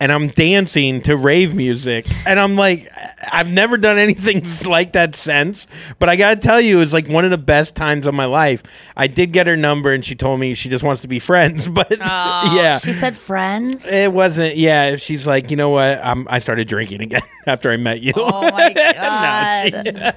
[0.00, 2.06] and I'm dancing to rave music.
[2.26, 2.90] And I'm like,
[3.32, 5.66] I've never done anything like that since.
[5.98, 8.26] But I gotta tell you, it was like one of the best times of my
[8.26, 8.62] life.
[8.96, 11.66] I did get her number, and she told me she just wants to be friends.
[11.66, 13.86] But yeah, She said friends.
[13.86, 14.56] it wasn't.
[14.56, 15.98] Yeah, she's like, you know what?
[16.04, 18.12] I'm, I started drinking again after I met you.
[18.16, 20.16] Oh my god.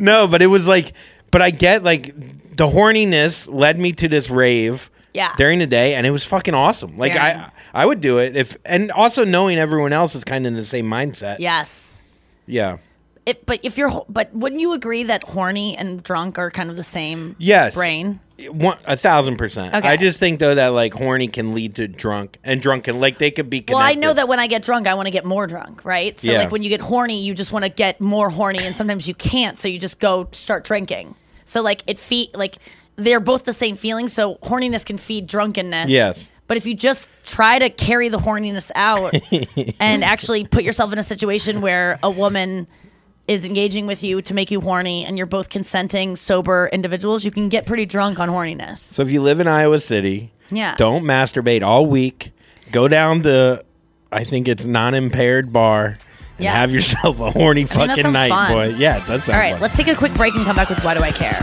[0.00, 0.92] no, but it was like,
[1.30, 2.14] but I get like
[2.56, 4.90] the horniness led me to this rave.
[5.14, 5.34] Yeah.
[5.36, 6.96] During the day, and it was fucking awesome.
[6.98, 7.50] Like Yeah.
[7.74, 10.56] I, I would do it if, and also knowing everyone else is kind of in
[10.58, 11.38] the same mindset.
[11.40, 11.97] Yes.
[12.48, 12.78] Yeah.
[13.26, 16.76] It, but if you're, but wouldn't you agree that horny and drunk are kind of
[16.76, 17.74] the same Yes.
[17.74, 18.20] brain?
[18.50, 19.74] One, a thousand percent.
[19.74, 19.86] Okay.
[19.86, 23.00] I just think though that like horny can lead to drunk, and drunken.
[23.00, 23.58] like they could be.
[23.60, 23.74] Connected.
[23.74, 26.18] Well, I know that when I get drunk, I want to get more drunk, right?
[26.18, 26.38] So, Yeah.
[26.38, 29.14] like when you get horny, you just want to get more horny, and sometimes you
[29.14, 31.16] can't, so you just go start drinking.
[31.44, 32.58] So, like it feed like
[32.94, 34.06] they're both the same feeling.
[34.08, 35.90] So, horniness can feed drunkenness.
[35.90, 36.28] Yes.
[36.48, 39.14] But if you just try to carry the horniness out
[39.80, 42.66] and actually put yourself in a situation where a woman
[43.28, 47.30] is engaging with you to make you horny and you're both consenting, sober individuals, you
[47.30, 48.78] can get pretty drunk on horniness.
[48.78, 50.74] So if you live in Iowa City, Yeah.
[50.76, 52.32] don't masturbate all week.
[52.72, 53.62] Go down to,
[54.10, 55.98] I think it's non-impaired bar,
[56.38, 56.54] and Yes.
[56.54, 58.52] have yourself a horny I mean, fucking night, fun.
[58.52, 58.68] boy.
[58.78, 59.60] Yeah, it does sound All right, fun.
[59.60, 61.42] let's take a quick break and come back with Why Do I Care?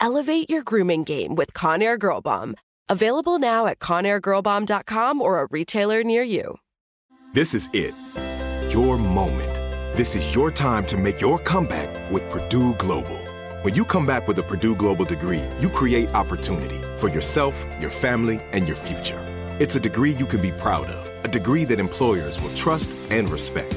[0.00, 2.56] Elevate your grooming game with Conair Girl Bomb.
[2.88, 6.56] Available now at ConairGirlBomb.com or a retailer near you.
[7.34, 7.94] This is it.
[8.72, 9.54] Your moment.
[9.96, 13.18] This is your time to make your comeback with Purdue Global.
[13.62, 17.90] When you come back with a Purdue Global degree, you create opportunity for yourself, your
[17.90, 19.20] family, and your future.
[19.60, 23.28] It's a degree you can be proud of, a degree that employers will trust and
[23.28, 23.76] respect.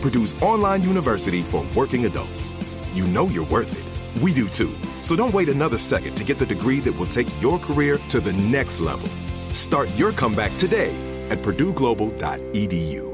[0.00, 2.52] Purdue's online university for working adults.
[2.94, 4.22] You know you're worth it.
[4.22, 4.74] We do too.
[5.02, 8.20] So don't wait another second to get the degree that will take your career to
[8.20, 9.08] the next level.
[9.54, 10.94] Start your comeback today
[11.30, 13.10] at purdueglobal.edu.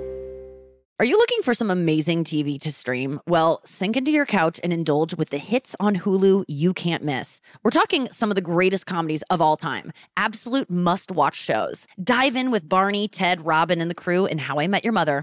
[0.99, 3.21] Are you looking for some amazing TV to stream?
[3.27, 7.43] Well, sink into your couch and indulge with the hits on Hulu you can't miss.
[7.63, 11.87] We're talking some of the greatest comedies of all time, absolute must watch shows.
[12.03, 15.23] Dive in with Barney, Ted, Robin, and the crew in How I Met Your Mother.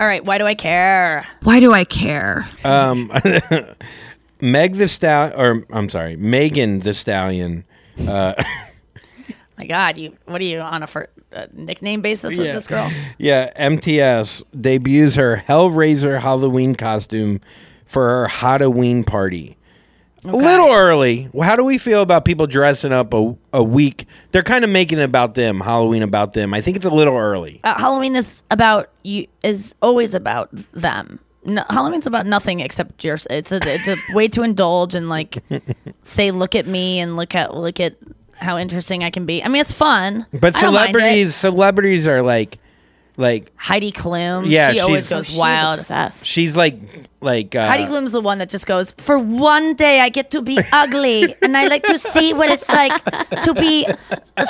[0.00, 1.26] All right, why do I care?
[1.42, 2.48] Why do I care?
[2.64, 3.12] Um,
[4.40, 7.64] Meg the Stallion, or I'm sorry, Megan Thee Stallion.
[8.08, 8.32] Uh,
[9.58, 12.54] My God, you what are you on a for, uh, nickname basis with Yeah.
[12.54, 12.90] this girl?
[13.18, 17.42] yeah, MTS debuts her Hellraiser Halloween costume
[17.84, 19.58] for her Halloween party.
[20.24, 21.30] A little early.
[21.40, 24.06] How do we feel about people dressing up a, a week?
[24.32, 26.52] They're kind of making it about them, Halloween about them.
[26.52, 27.60] I think it's a little early.
[27.64, 31.20] Uh, Halloween is about you is always about them.
[31.44, 33.16] No, Halloween's about nothing except your.
[33.30, 35.42] It's a it's a way to indulge and like
[36.02, 37.96] say look at me and look at look at
[38.40, 39.42] how interesting I can be.
[39.42, 40.26] I mean, it's fun.
[40.32, 40.92] But I don't mind it.
[40.92, 42.58] celebrities, celebrities are like,
[43.20, 44.50] like Heidi Klum.
[44.50, 45.78] Yeah, she always goes She's wild.
[45.78, 46.26] obsessed.
[46.26, 46.74] she's like,
[47.20, 50.40] like uh, Heidi Klum's the one that just goes, For one day, I get to
[50.42, 53.04] be ugly, and I like to see what it's like
[53.42, 53.86] to be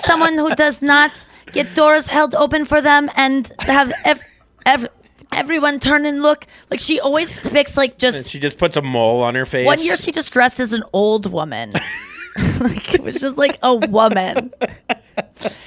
[0.05, 4.23] someone who does not get doors held open for them and have ev-
[4.65, 4.87] ev-
[5.33, 6.47] everyone turn and look.
[6.71, 9.67] Like, she always picks, like, And just she just puts a mole on her face.
[9.67, 11.73] one year she just dressed as an old woman.
[12.61, 14.53] like, it was just like a woman.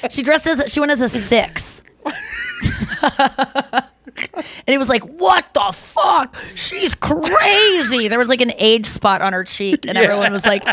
[0.09, 1.83] She dressed as, she went as a six.
[4.35, 6.35] And it was like, what the fuck?
[6.53, 8.07] She's crazy.
[8.09, 10.63] There was like an age spot on her cheek, and everyone was like,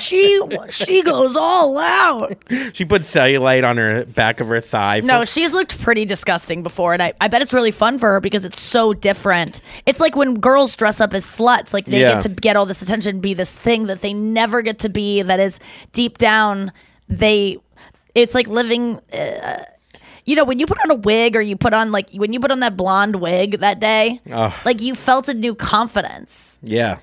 [0.00, 0.40] she
[0.70, 2.36] she goes all out.
[2.72, 5.00] She put cellulite on her back of her thigh.
[5.00, 8.20] No, she's looked pretty disgusting before, and I, I bet it's really fun for her
[8.20, 9.60] because it's so different.
[9.86, 12.14] It's like when girls dress up as sluts, like they Yeah.
[12.14, 15.22] get to get all this attention, be this thing that they never get to be.
[15.22, 15.60] That is
[15.92, 16.72] deep down,
[17.08, 17.58] they.
[18.14, 18.98] It's like living.
[19.12, 19.62] Uh,
[20.28, 22.40] you know, when you put on a wig or you put on like when you
[22.40, 24.52] put on that blonde wig that day, Ugh.
[24.64, 26.58] like you felt a new confidence.
[26.62, 26.98] Yeah.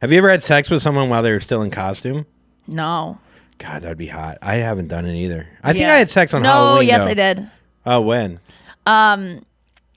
[0.00, 2.24] Have you ever had sex with someone while they were still in costume?
[2.66, 3.18] No.
[3.58, 4.38] God, that'd be hot.
[4.40, 5.46] I haven't done it either.
[5.62, 5.92] I think Yeah.
[5.94, 6.88] I had sex on no, Halloween.
[6.88, 7.10] yes, though.
[7.10, 7.50] I did.
[7.84, 8.40] Oh, when?
[8.86, 9.44] Um,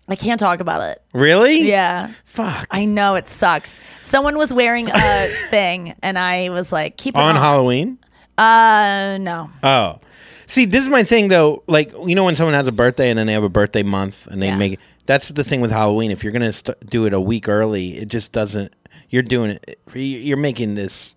[0.09, 1.01] I can't talk about it.
[1.13, 1.61] Really?
[1.61, 2.11] Yeah.
[2.25, 2.67] Fuck.
[2.69, 3.77] I know it sucks.
[4.01, 7.97] Someone was wearing a thing, and I was like, "Keep it On on." Halloween?
[8.37, 9.49] Uh, no.
[9.63, 9.99] Oh.
[10.47, 11.63] See, this is my thing though.
[11.67, 14.27] Like, you know, when someone has a birthday and then they have a birthday month
[14.27, 14.57] and they Yeah.
[14.57, 16.11] make that's the thing with Halloween.
[16.11, 18.73] If you're gonna st- do it a week early, it just doesn't.
[19.09, 19.79] You're doing it.
[19.93, 21.13] You're making this.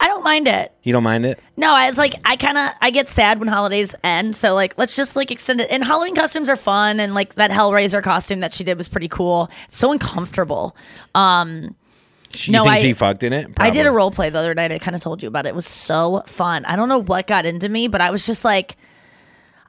[0.00, 0.72] I don't mind it.
[0.82, 1.38] You don't mind it?
[1.56, 4.76] No, I was like, I kind of I get sad when holidays end, so like,
[4.76, 5.70] let's just like extend it.
[5.70, 9.08] And Halloween costumes are fun, and like that Hellraiser costume that she did was pretty
[9.08, 9.50] cool.
[9.68, 10.76] It's so uncomfortable.
[11.14, 11.74] Um,
[12.30, 13.50] She, No, you think I- she fucked in it?
[13.58, 14.72] I did a role play the other night.
[14.72, 15.50] I kind of told you about it.
[15.50, 16.64] It was so fun.
[16.64, 18.76] I don't know what got into me, but I was just like,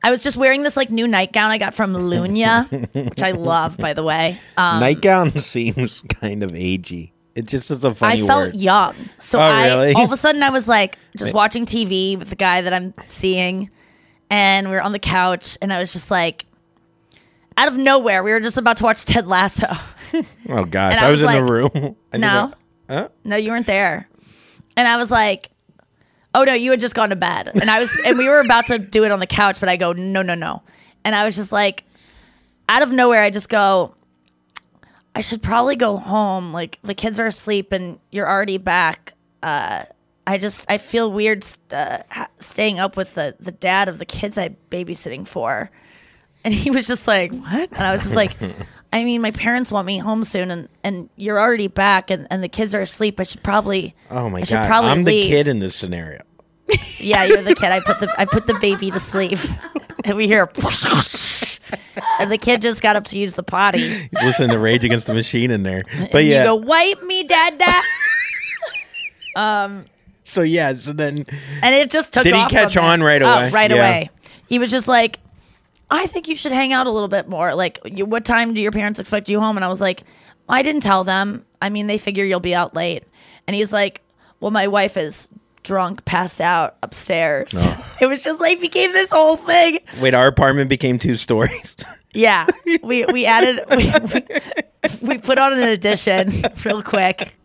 [0.04, 2.70] I was just wearing this like new nightgown I got from Lunya,
[3.10, 4.38] which I love, by the way.
[4.58, 7.12] Um, Nightgown seems kind of agey.
[7.36, 8.56] It just is a funny I felt word.
[8.56, 8.96] young.
[9.20, 9.94] So Oh, I really?
[9.94, 12.94] all of a sudden I was like just watching TV with the guy that I'm
[13.10, 13.70] seeing
[14.30, 16.46] and we were on the couch and I was just like
[17.58, 19.68] out of nowhere, we were just about to watch Ted Lasso.
[20.50, 21.96] Oh gosh, I, I was, was in the room.
[22.14, 22.52] No.
[22.90, 23.10] Huh?
[23.24, 24.08] No, you weren't there.
[24.78, 25.50] And I was like,
[26.36, 28.68] Oh no, you had just gone to bed, and I was, and we were about
[28.68, 30.64] to do it on the couch, but I go, no, no, no,
[31.06, 31.86] and I was just like,
[32.68, 33.96] out of nowhere, I just go,
[35.16, 36.52] I should probably go home.
[36.52, 39.14] Like the kids are asleep, and you're already back.
[39.42, 39.86] Uh,
[40.28, 44.06] I just, I feel weird uh, ha- staying up with the the dad of the
[44.06, 45.72] kids I babysitting for,
[46.44, 47.72] and he was just like, what?
[47.72, 48.34] And I was just like.
[48.96, 52.42] I mean, my parents want me home soon, and, and you're already back, and, and
[52.42, 53.20] the kids are asleep.
[53.20, 53.94] I should probably.
[54.10, 56.22] Oh my I should god, probably I'm the kid in this scenario.
[56.98, 57.72] Yeah, you're the kid.
[57.72, 59.38] I put the I put the baby to sleep,
[60.06, 60.50] and we hear,
[62.20, 63.80] and the kid just got up to use the potty.
[63.80, 65.84] He's listening to Rage Against the Machine in there.
[66.12, 67.84] But and yeah, you go wipe me, dad, dad.
[69.36, 69.86] um,
[70.24, 71.26] so yeah, so then
[71.62, 72.24] and it just took.
[72.24, 73.52] Did he catch on right Oh, away?
[73.52, 73.78] right Yeah.
[73.78, 74.10] away.
[74.48, 75.20] He was just like,
[75.90, 77.54] I think you should hang out a little bit more.
[77.56, 79.56] Like, you, what time do your parents expect you home?
[79.58, 80.04] And I was like,
[80.50, 81.46] I didn't tell them.
[81.62, 83.04] I mean, they figure you'll be out late.
[83.48, 84.02] And he's like,
[84.40, 85.28] Well, my wife is
[85.64, 87.54] drunk, passed out upstairs.
[87.56, 87.82] Oh.
[88.02, 89.80] It was just like became this whole thing.
[90.02, 91.76] wait, our apartment became two stories.
[92.18, 92.46] Yeah,
[92.82, 94.22] we we added we, we,
[95.02, 96.32] we put on an addition
[96.64, 97.36] real quick.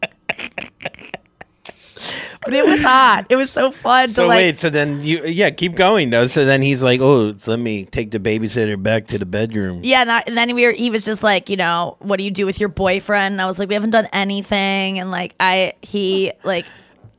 [2.42, 3.26] But it was hot.
[3.28, 6.26] It was so fun to so like wait, so then you yeah keep going though.
[6.26, 9.80] So then he's like, oh, let me take the babysitter back to the bedroom.
[9.82, 10.72] Yeah, and, I, and then we were.
[10.72, 13.34] He was just like, you know, what do you do with your boyfriend?
[13.34, 16.64] And I was like, we haven't done anything, and like, I he like,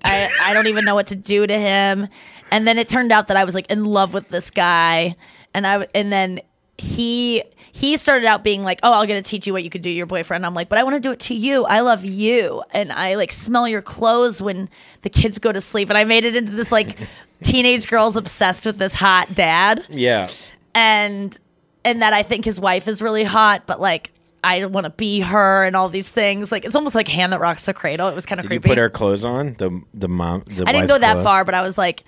[0.04, 2.08] I I don't even know what to do to him.
[2.50, 5.16] And then it turned out that I was like in love with this guy,
[5.54, 6.40] and I and then
[6.82, 9.82] he he started out being like, oh, I'll get to teach you what you could
[9.82, 10.46] do to your boyfriend.
[10.46, 11.64] I'm like, but I want to do it to you.
[11.66, 14.70] I love you, and I like smell your clothes when
[15.04, 15.90] the kids go to sleep.
[15.90, 16.98] And I made it into this like
[17.44, 20.30] teenage girl's obsessed with this hot dad Yeah.
[20.76, 21.38] and
[21.84, 24.12] and that I think his wife is really hot, but like
[24.44, 26.52] I want to be her and all these things.
[26.52, 28.08] Like it's almost like hand that rocks the cradle.
[28.10, 28.70] It was kind of Did you creepy.
[28.70, 29.54] put her clothes on?
[29.60, 30.42] The the mom.
[30.46, 31.24] The I didn't go that clothes?
[31.24, 32.04] far, but I was like,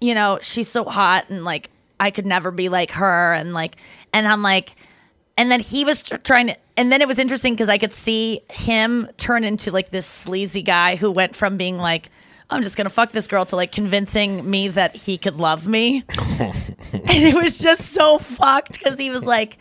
[0.00, 1.70] you know, she's so hot and like
[2.00, 3.76] I could never be like her and like
[4.12, 4.76] and I'm like
[5.36, 7.92] and then he was tr- trying to and then it was interesting because I could
[7.92, 12.10] see him turn into like this sleazy guy who went from being like
[12.52, 16.04] I'm just gonna fuck this girl to like convincing me that he could love me.
[16.38, 19.56] and it was just so fucked because he was like,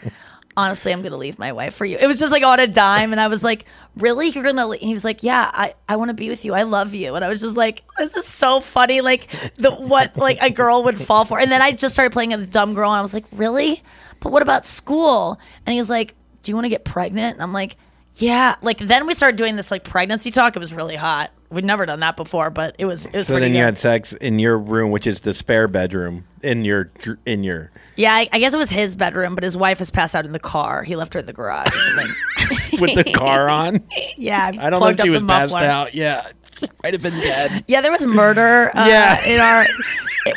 [0.57, 1.97] honestly, I'm gonna leave my wife for you.
[1.97, 4.67] It was just like on a dime, and I was like, really, you're gonna?
[4.67, 4.81] Leave?
[4.81, 6.53] He was like, yeah, I I want to be with you.
[6.53, 9.01] I love you, and I was just like, this is so funny.
[9.01, 12.29] Like the what like a girl would fall for, and then I just started playing
[12.31, 13.81] the dumb girl, and I was like, really?
[14.19, 15.39] But what about school?
[15.65, 17.35] And he was like, do you want to get pregnant?
[17.35, 17.75] And I'm like.
[18.15, 20.57] Yeah, like then we started doing this like pregnancy talk.
[20.57, 21.31] It was really hot.
[21.49, 23.57] We'd never done that before, but it was it was So then good.
[23.57, 26.91] you had sex in your room, which is the spare bedroom in your
[27.25, 27.71] in your.
[28.01, 30.31] Yeah, I, I guess it was his bedroom, but his wife was passed out in
[30.31, 30.81] the car.
[30.81, 31.71] He left her in the garage or
[32.01, 32.79] something.
[32.81, 33.83] with the car on.
[34.17, 35.93] yeah, I don't know if she up was the passed out.
[35.93, 36.27] Yeah,
[36.83, 37.63] might have been dead.
[37.67, 38.71] Yeah, there was murder.
[38.75, 39.25] Uh, Yeah.
[39.25, 39.65] in our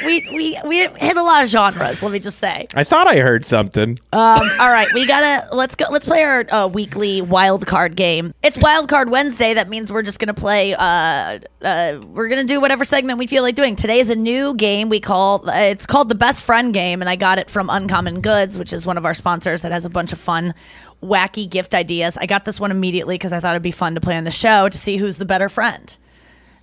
[0.07, 2.03] we we we hit a lot of genres.
[2.03, 2.66] Let me just say.
[2.75, 3.99] I thought I heard something.
[4.12, 5.87] Um, all right, we gotta let's go.
[5.91, 8.33] Let's play our uh, weekly wild card game.
[8.43, 9.55] It's Wild Card Wednesday.
[9.55, 10.75] That means we're just gonna play.
[10.75, 13.77] Uh, uh, we're gonna do whatever segment we feel like doing.
[13.77, 15.49] Today is a new game we call.
[15.49, 18.72] Uh, it's called the Best Friend Game, and I got it from Uncommon Goods, which
[18.72, 20.55] is one of our sponsors that has a bunch of fun,
[21.03, 22.16] wacky gift ideas.
[22.16, 24.31] I got this one immediately because I thought it'd be fun to play on the
[24.31, 25.95] show to see who's the better friend.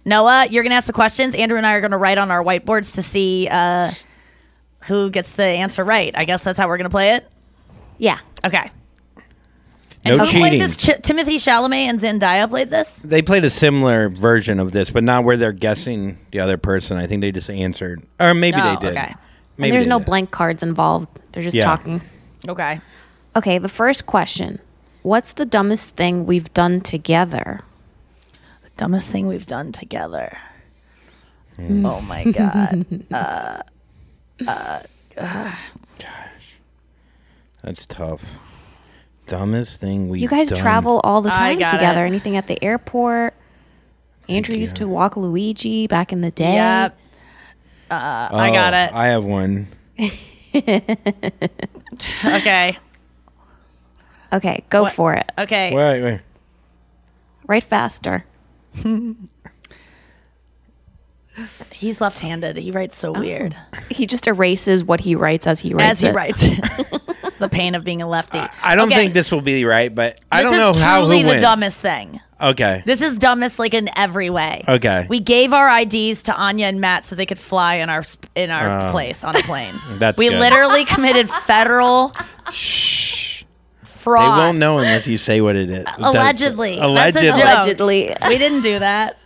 [0.05, 1.35] Noah, you're gonna ask the questions.
[1.35, 3.91] Andrew and I are gonna write on our whiteboards to see uh,
[4.85, 6.11] who gets the answer right.
[6.17, 7.27] I guess that's how we're gonna play it.
[7.97, 8.19] Yeah.
[8.43, 8.71] Okay.
[10.03, 10.59] No who played cheating.
[10.59, 10.75] this?
[10.77, 13.03] Ch- Timothée Chalamet and Zendaya played this.
[13.03, 16.97] They played a similar version of this, but not where they're guessing the other person.
[16.97, 18.97] I think they just answered, or maybe Oh, they did.
[18.97, 19.13] okay.
[19.57, 20.05] Maybe and there's they no did.
[20.07, 21.07] blank cards involved.
[21.31, 21.65] They're just Yeah.
[21.65, 22.01] talking.
[22.49, 22.81] Okay.
[23.35, 24.57] Okay, the first question.
[25.03, 27.61] What's the dumbest thing we've done together?
[28.81, 30.39] The dumbest thing we've done together.
[31.55, 31.85] Hmm.
[31.85, 32.83] Oh my god.
[33.13, 33.61] uh,
[34.47, 34.79] uh,
[35.15, 35.55] uh,
[37.61, 38.31] That's tough.
[39.27, 40.17] Dumbest thing we.
[40.19, 40.57] you guys done.
[40.57, 42.05] travel all the I time got together.
[42.05, 42.07] it.
[42.07, 43.35] Anything at the airport?
[44.27, 46.55] Andrew used to walk Luigi back in the day.
[46.55, 46.97] Yep.
[47.91, 48.91] Uh, I Oh, got it.
[48.95, 49.67] I have one.
[52.25, 52.79] okay.
[54.33, 55.31] Okay, go What- for it.
[55.37, 55.71] Okay.
[55.75, 56.21] Wait, wait.
[57.45, 58.25] Right faster.
[61.71, 62.57] He's left-handed.
[62.57, 63.19] He writes so oh.
[63.19, 63.55] weird.
[63.89, 66.13] He just erases what he writes as he writes As he it.
[66.15, 66.41] writes.
[67.39, 68.39] the pain of being a lefty.
[68.61, 68.95] I don't Okay.
[69.01, 71.29] think this will be right, but I This don't know is how who truly the
[71.29, 71.41] wins.
[71.43, 72.19] dumbest thing.
[72.39, 72.83] Okay.
[72.85, 74.63] This is dumbest like in every way.
[74.67, 75.05] Okay.
[75.09, 78.27] We gave our IDs to Anya and Matt so they could fly in our sp-
[78.35, 78.91] in our Oh.
[78.91, 79.73] place on a plane.
[79.99, 80.39] That's we good.
[80.39, 82.11] literally committed federal
[84.03, 85.83] They won't know unless you say what it is.
[85.97, 86.77] That's- Allegedly.
[86.79, 87.27] Allegedly.
[87.31, 88.27] That's a joke.
[88.29, 89.17] We didn't do that.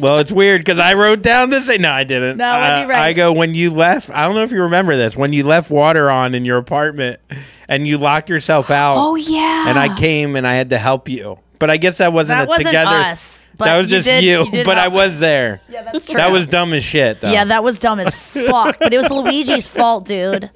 [0.00, 1.68] well, it's weird because I wrote down this.
[1.68, 2.38] No, I didn't.
[2.38, 3.02] No, what'd you Uh, write?
[3.08, 4.08] I go when you left.
[4.10, 5.14] I don't know if you remember this.
[5.16, 7.20] When you left water on in your apartment
[7.68, 8.96] and you locked yourself out.
[8.96, 9.68] Oh, yeah.
[9.68, 11.38] And I came and I had to help you.
[11.58, 12.90] But I guess that wasn't That a wasn't together.
[12.90, 14.44] us, but that was you just did- you.
[14.44, 15.60] you did but I was there.
[15.68, 16.14] Yeah, that's true.
[16.16, 17.20] That was dumb as shit.
[17.20, 17.30] Though.
[17.32, 18.14] Yeah, that was dumb as
[18.46, 18.78] fuck.
[18.78, 20.50] but it was Luigi's fault, dude.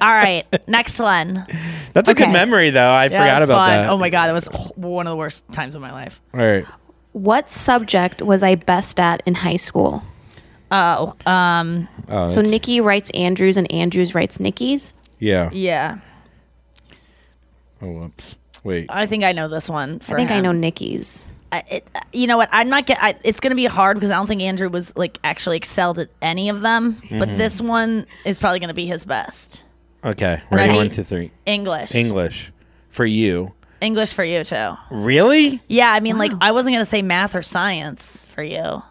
[0.00, 1.46] All right, next one.
[1.92, 2.90] That's a good memory, though.
[2.90, 3.70] I Yeah, forgot about fun.
[3.70, 3.90] that.
[3.90, 4.46] Oh my god, it was
[4.76, 6.20] one of the worst times of my life.
[6.34, 6.66] All right.
[7.12, 10.02] What subject was I best at in high school?
[10.72, 14.92] Oh, um, Oh, so Nikki writes Andrews and Andrews writes Nikki's.
[15.20, 15.48] Yeah.
[15.52, 15.98] yeah.
[17.80, 18.24] Oh, whoops.
[18.64, 18.86] Wait.
[18.88, 20.00] I think I know this one.
[20.00, 21.26] For I think I know Nikki's.
[21.54, 22.48] I, it, you know what?
[22.52, 22.98] I'm not get.
[23.02, 25.98] I, it's going to be hard because I don't think Andrew was like actually excelled
[25.98, 27.00] at any of them.
[27.10, 27.36] But Mhm.
[27.36, 29.62] this one is probably going to be his best.
[30.04, 30.40] Okay.
[30.50, 30.68] Ready?
[30.68, 30.74] Ready?
[30.76, 31.30] One, two, three.
[31.46, 31.94] English.
[31.94, 32.52] English
[32.88, 33.52] for you.
[33.80, 34.74] English for you too.
[34.90, 35.60] Really?
[35.68, 38.82] Yeah, I mean, like I wasn't going to say math or science for you.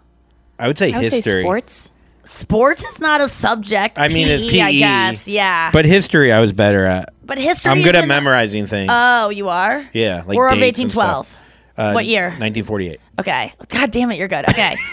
[0.59, 1.41] I would say history.
[1.43, 1.91] sports.
[2.25, 3.99] Sports is not a subject.
[3.99, 5.27] I mean, it's PE, I PE, guess.
[5.27, 5.71] Yeah.
[5.71, 7.09] But history, I was better at.
[7.25, 8.89] But history I'm good is at in- memorizing things.
[8.91, 9.85] Oh, you are.
[9.93, 11.27] yeah, like War of dates and stuff.
[11.33, 11.37] 1812.
[11.77, 12.25] Uh, What year?
[12.25, 12.99] 1948.
[13.19, 13.53] Okay.
[13.69, 14.47] God damn it, you're good.
[14.49, 14.75] Okay.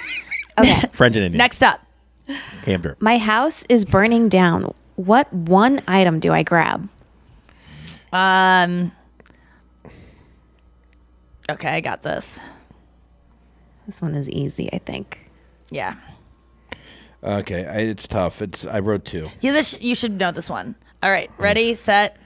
[0.59, 0.81] Okay.
[0.93, 1.39] French and Indian.
[1.39, 1.81] Next up.
[2.67, 2.97] Hamburger.
[3.01, 4.75] My house is burning down.
[4.97, 6.87] What one item do I grab?
[8.13, 8.93] Um.
[11.49, 12.41] Okay, I got this.
[13.87, 15.19] This one is easy, I think.
[15.71, 15.95] Yeah.
[17.25, 18.43] Okay, I, it's tough.
[18.43, 19.29] It's I wrote two.
[19.41, 20.75] You this you should know this one.
[21.03, 22.19] All right, ready, set.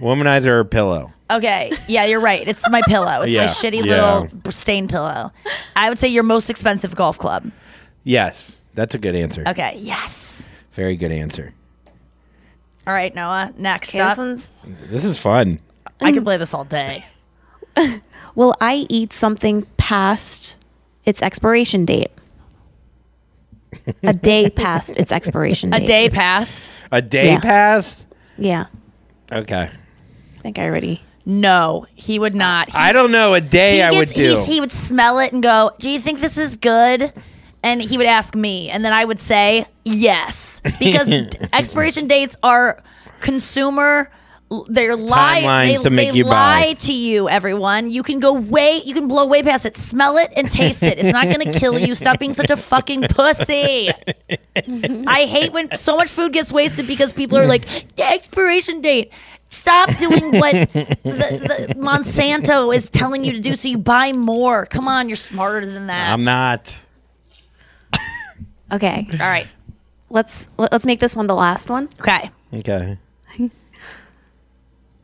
[0.00, 1.12] Womanizer or pillow?
[1.36, 1.72] Okay.
[1.88, 2.46] Yeah, you're right.
[2.46, 3.22] It's my pillow.
[3.22, 4.18] It's my shitty yeah.
[4.28, 5.32] little stain pillow.
[5.76, 7.50] I would say your most expensive golf club.
[8.04, 9.44] Yes, that's a good answer.
[9.46, 9.76] Okay.
[9.78, 10.46] Yes.
[10.72, 11.52] Very good answer.
[12.86, 13.52] All right, Noah.
[13.56, 14.18] Next Okay, this up.
[14.18, 14.52] one's
[14.90, 15.60] This is fun.
[16.00, 17.04] I could play this all day.
[18.34, 20.56] Will I eat something past
[21.04, 22.10] its expiration date?
[24.02, 25.76] a day past its expiration date.
[25.76, 25.86] A date.
[25.86, 26.70] day passed.
[26.92, 27.40] A day Yeah.
[27.40, 28.06] passed.
[28.36, 28.66] Yeah.
[29.32, 29.70] Okay.
[29.70, 31.02] I think I already.
[31.26, 32.70] No, he would not.
[32.70, 33.34] He, I don't know.
[33.34, 34.44] A day I gets- would do.
[34.46, 37.12] He would smell it and go, "Do you think this is good?"
[37.62, 41.10] And he would ask me, and then I would say yes, because
[41.52, 42.82] expiration dates are
[43.20, 44.10] consumer.
[44.68, 45.40] They're lie.
[45.42, 46.74] Timelines They, to make they you buy.
[46.80, 47.90] to you, everyone.
[47.90, 48.82] You can go way.
[48.84, 49.76] You can blow way past it.
[49.76, 50.98] Smell it and taste it.
[50.98, 51.94] It's not going to kill you.
[51.94, 53.88] Stop being such a fucking pussy.
[54.56, 57.66] I hate when so much food gets wasted because people are like,
[57.96, 59.10] the expiration date.
[59.54, 64.66] Stop doing what the, the Monsanto is telling you to do so you buy more.
[64.66, 66.12] Come on, you're smarter than that.
[66.12, 66.80] I'm not.
[68.72, 69.06] Okay.
[69.12, 69.46] All right.
[70.10, 71.88] Let's let- let's make this one the last one.
[72.00, 72.30] Okay.
[72.52, 72.98] Okay.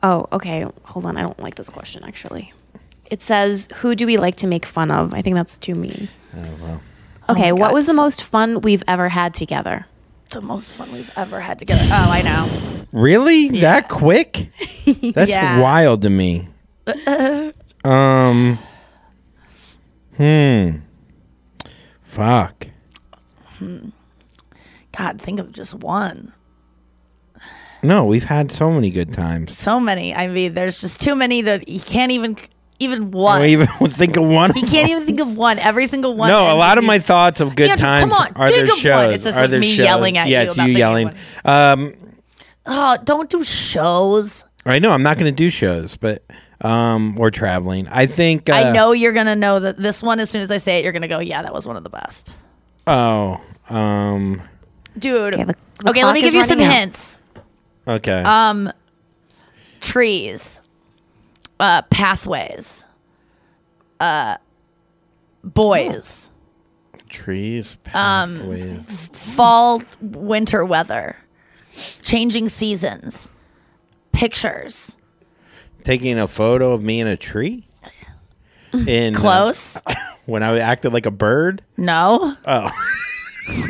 [0.02, 0.64] Oh, okay.
[0.84, 1.18] Hold on.
[1.18, 2.54] I don't like this question actually.
[3.10, 6.08] It says, "Who do we like to make fun of?" I think that's too mean.
[6.38, 6.82] Oh, well.
[7.28, 7.74] Okay, Oh my what God.
[7.74, 9.84] was the most fun we've ever had together?
[10.30, 11.84] The most fun we've ever had together.
[11.92, 12.48] Oh, I know.
[12.92, 13.60] Really?
[13.60, 14.50] That quick?
[15.14, 15.60] That's Yeah.
[15.60, 16.48] wild to me.
[17.82, 18.58] Um.
[20.18, 20.70] Hmm.
[22.02, 22.66] Fuck.
[24.96, 26.32] God, think of just one.
[27.82, 29.56] No, we've had so many good times.
[29.56, 30.14] So many.
[30.14, 32.36] I mean, there's just too many that you can't even
[32.80, 33.44] even one.
[33.44, 34.52] Even think of one.
[34.52, 35.58] he can't even think of one.
[35.58, 36.28] Every single one.
[36.28, 38.76] no, a lot of my thoughts of good times on, are their one.
[38.76, 39.14] shows.
[39.14, 39.84] It's just are like me shows.
[39.86, 41.14] yelling at yeah, you it's you yelling.
[41.46, 41.94] Um,
[42.66, 44.44] Oh, don't do shows.
[44.66, 46.22] I know I'm not going to do shows, but
[46.60, 47.88] um, or traveling.
[47.88, 48.50] I think.
[48.50, 50.20] Uh, I know you're gonna know that this one.
[50.20, 51.90] As soon as I say it, you're gonna go, "Yeah, that was one of the
[51.90, 52.36] best."
[52.86, 53.40] Oh.
[53.70, 54.42] Um.
[54.98, 55.34] Dude.
[55.34, 55.54] Okay, the
[56.04, 56.72] let me give you some out.
[56.72, 57.18] hints.
[57.88, 58.22] Okay.
[58.22, 58.70] Um,
[59.80, 60.60] trees,
[61.58, 62.84] uh, pathways,
[64.00, 64.36] uh,
[65.42, 66.30] boys,
[67.08, 67.76] Trees.
[67.94, 69.08] um, Pathways.
[69.12, 71.16] fall, winter weather,
[72.02, 73.28] changing seasons,
[74.12, 74.96] pictures.
[75.84, 77.66] Taking a photo of me in a tree.
[78.86, 79.80] In uh, Close.
[80.26, 81.62] when I acted like a bird.
[81.76, 82.34] No.
[82.46, 82.70] Oh.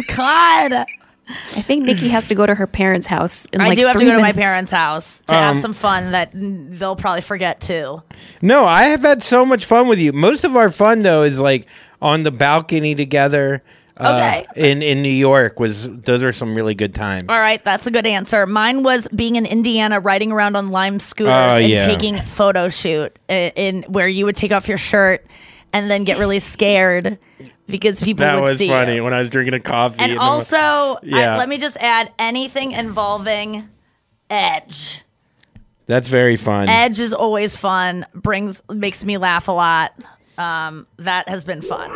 [0.16, 0.84] God.
[1.30, 3.46] I think Nikki has to go to her parents' house.
[3.46, 5.60] In I like do have to three go to my parents' house to have Um,
[5.62, 8.02] some fun that they'll probably forget too.
[8.42, 10.12] No, I have had so much fun with you.
[10.12, 11.66] Most of our fun though is like
[12.02, 13.62] on the balcony together.
[14.00, 14.46] Uh, Okay.
[14.70, 17.26] In in New York was those are some really good times.
[17.28, 18.46] All right, that's a good answer.
[18.46, 21.86] Mine was being in Indiana, riding around on Lime scooters Oh, and yeah.
[21.86, 25.26] taking photo shoot in, in where you would take off your shirt
[25.72, 27.18] and then get really scared
[27.68, 29.04] because people That was funny you.
[29.04, 29.96] when I was drinking a coffee.
[30.00, 31.36] And the- also, I- Yeah.
[31.36, 33.68] let me just add anything involving
[34.28, 35.02] Edge.
[35.86, 36.68] that's very fun.
[36.68, 38.06] Edge is always fun.
[38.14, 39.92] Brings makes me laugh a lot.
[40.38, 41.90] Um, that has been fun.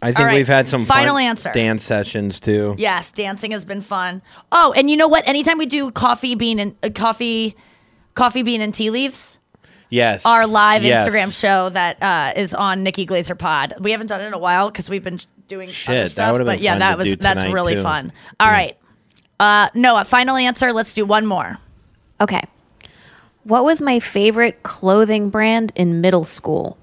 [0.00, 1.50] I think All right, we've had some final fun answer.
[1.52, 2.74] dance sessions too.
[2.78, 4.22] Yes, dancing has been fun.
[4.52, 5.26] Oh, and you know what?
[5.26, 7.56] Anytime we do coffee bean and uh, coffee,
[8.14, 9.38] coffee bean and tea leaves,
[9.90, 10.24] Yes.
[10.24, 11.08] our live Yes.
[11.08, 13.74] Instagram show that uh, is on Nikki Glazer Pod.
[13.80, 15.18] We haven't done it in a while because we've been
[15.48, 16.32] doing Shit, other that stuff.
[16.32, 17.82] would've but been yeah, fun that to was that's really too.
[17.82, 18.12] fun.
[18.38, 18.76] All right,
[19.40, 20.04] uh, Noah.
[20.04, 20.72] Final answer.
[20.72, 21.58] Let's do one more.
[22.20, 22.42] Okay.
[23.44, 26.76] What was my favorite clothing brand in middle school?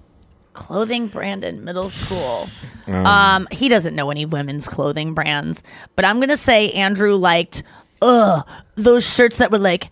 [0.56, 2.50] Clothing brand in middle school.
[2.88, 5.62] Um, Um, he doesn't know any women's clothing brands,
[5.96, 7.62] but I'm gonna say Andrew liked,
[8.02, 9.90] ugh, those shirts that were like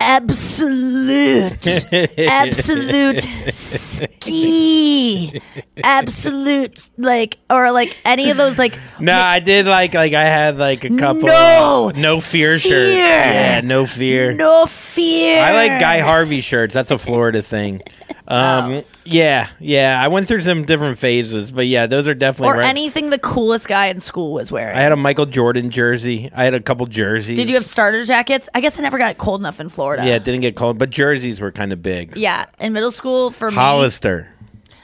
[0.00, 1.66] absolute,
[2.18, 3.20] absolute
[3.52, 5.40] ski,
[5.82, 10.56] absolute like, or like any of those like No, I did like like I had
[10.58, 11.22] like a couple.
[11.22, 12.94] No no fear, shirt.
[12.94, 14.32] Yeah, no fear.
[14.32, 15.42] no fear.
[15.42, 16.74] I like Guy Harvey shirts.
[16.74, 17.82] That's a Florida thing.
[18.28, 20.00] Um, yeah, yeah.
[20.02, 22.68] I went through some different phases, but yeah, those are definitely or right.
[22.68, 24.76] anything the coolest guy in school was wearing.
[24.76, 26.30] I had a Michael Jordan jersey.
[26.34, 27.36] I had a couple jerseys.
[27.36, 28.48] Did you have starter jackets?
[28.54, 30.04] I guess I never got cold enough in Florida.
[30.04, 32.16] Yeah, it didn't get cold, but jerseys were kind of big.
[32.16, 34.28] Yeah, in middle school for me, Hollister.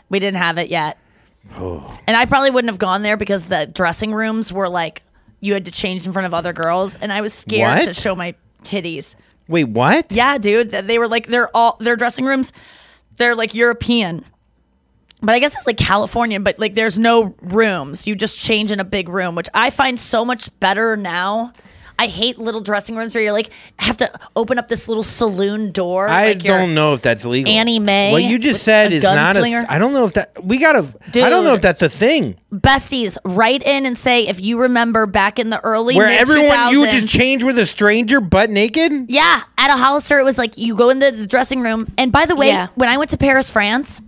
[0.09, 0.99] we didn't have it yet.
[1.57, 1.99] Oh.
[2.07, 5.03] And I probably wouldn't have gone there because the dressing rooms were like
[5.41, 7.85] you had to change in front of other girls, and I was scared What?
[7.87, 9.17] to show my titties.
[9.49, 10.07] Wait, what?
[10.11, 12.53] Yeah, dude, they were like they're all their dressing rooms.
[13.17, 14.25] They're like European,
[15.23, 18.07] but I guess it's like Californian, But like, there's no rooms.
[18.07, 21.53] You just change in a big room, which I find so much better now.
[22.03, 25.71] I hate little dressing rooms where you're like have to open up this little saloon
[25.73, 26.09] door.
[26.09, 27.53] I like don't know if that's legal.
[27.53, 29.39] Annie Mae What you just said is not a.
[29.39, 29.65] gunslinger?
[29.69, 30.43] I don't know if that.
[30.45, 30.81] We gotta.
[31.15, 32.37] I don't know if that's a thing.
[32.53, 36.71] besties write in and say if you remember back in the early Where mid- everyone
[36.73, 38.93] you would just change with a stranger butt naked.
[39.09, 42.11] yeah at a hollister it was like you go in the, the dressing room and
[42.13, 42.69] by the way Yeah.
[42.75, 44.03] when i went to paris france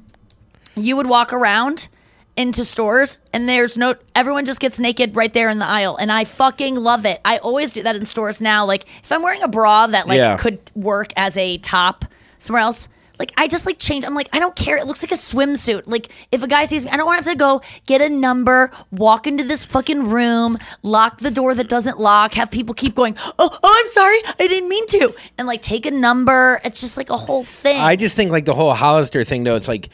[0.76, 1.88] you would walk around
[2.36, 6.10] into stores and there's no everyone just gets naked right there in the aisle and
[6.10, 9.42] i fucking love it i always do that in stores now like if i'm wearing
[9.42, 10.36] a bra that like Yeah.
[10.36, 12.04] could work as a top
[12.40, 14.04] somewhere else like I just like change.
[14.04, 14.76] I'm like I don't care.
[14.76, 15.84] It looks like a swimsuit.
[15.86, 18.08] Like if a guy sees me, I don't want to have to go get a
[18.08, 22.96] number, walk into this fucking room, lock the door that doesn't lock, have people keep
[22.96, 23.14] going.
[23.38, 26.60] Oh, oh, I'm sorry, I didn't mean to, and like take a number.
[26.64, 27.80] It's just like a whole thing.
[27.80, 29.54] I just think like the whole Hollister thing though.
[29.54, 29.90] It's like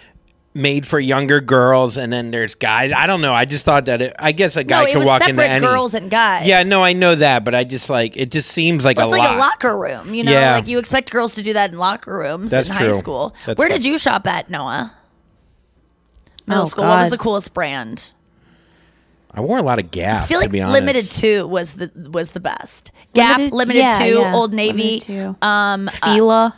[0.53, 2.93] made for younger girls, and then there's guys.
[2.93, 3.33] I don't know.
[3.35, 4.03] I just thought that.
[4.03, 5.61] It, I guess a guy no, could walk separate into any.
[5.67, 6.47] girls and guys.
[6.47, 8.31] Yeah, no, I know that, but I just like it.
[8.31, 9.29] Just seems like Well, a it's lot.
[9.31, 10.33] like a locker room, you know.
[10.33, 10.55] Yeah.
[10.57, 13.35] Like you expect girls to do that in locker rooms That's in high school.
[13.47, 13.77] That's Where true.
[13.77, 14.95] did you shop at, Noah?
[16.47, 16.85] Middle Oh, school.
[16.85, 18.11] What was the coolest brand?
[19.33, 20.25] I wore a lot of Gap.
[20.25, 20.81] I feel to like be honest.
[20.81, 22.91] Limited Too was the was the best.
[23.15, 24.35] Gap, Limited- Limited, yeah, Two, yeah.
[24.35, 26.57] Old Navy, Limited um, uh, Fila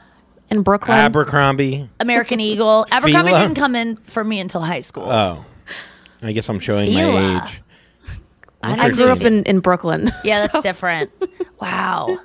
[0.52, 0.98] in Brooklyn.
[0.98, 1.88] Abercrombie.
[1.98, 2.86] American Eagle.
[2.92, 3.40] Abercrombie Fila?
[3.40, 5.10] didn't come in for me until high school.
[5.10, 5.44] Oh,
[6.22, 7.20] I guess I'm showing Fila.
[7.20, 7.62] my age.
[8.62, 10.12] I grew up in, in Brooklyn.
[10.24, 11.10] yeah, that's different.
[11.60, 12.20] Wow.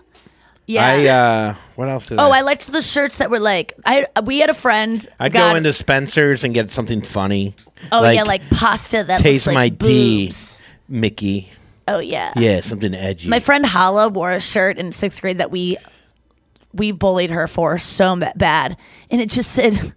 [0.68, 0.86] Yeah.
[0.86, 2.40] I uh, what else did oh, I?
[2.40, 4.06] I liked the shirts that were like I.
[4.24, 5.08] We had a friend.
[5.20, 7.56] I'd God- go into Spencer's and get something funny.
[7.92, 10.32] Oh yeah, like pasta that taste looks my like D.
[10.90, 11.50] Mickey.
[11.88, 12.34] Oh yeah.
[12.36, 13.30] Yeah, something edgy.
[13.30, 15.78] My friend Hala wore a shirt in sixth grade that we
[16.78, 18.78] we bullied her for so bad,
[19.10, 19.94] and it just said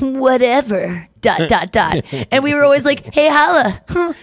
[0.00, 3.80] whatever dot dot dot, and we were always like, "Hey Hala,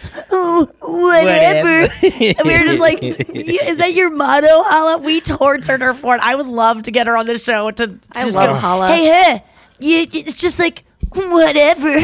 [0.82, 6.15] whatever," and we were just like, "Is that your motto, Hala?" We tortured her for
[6.15, 6.22] it.
[6.22, 7.99] I would love to get her on the show to.
[8.14, 8.88] I just love go, Hala.
[8.88, 9.44] Hey, hey,
[9.80, 10.84] yeah, it's just like.
[11.14, 11.98] Whatever.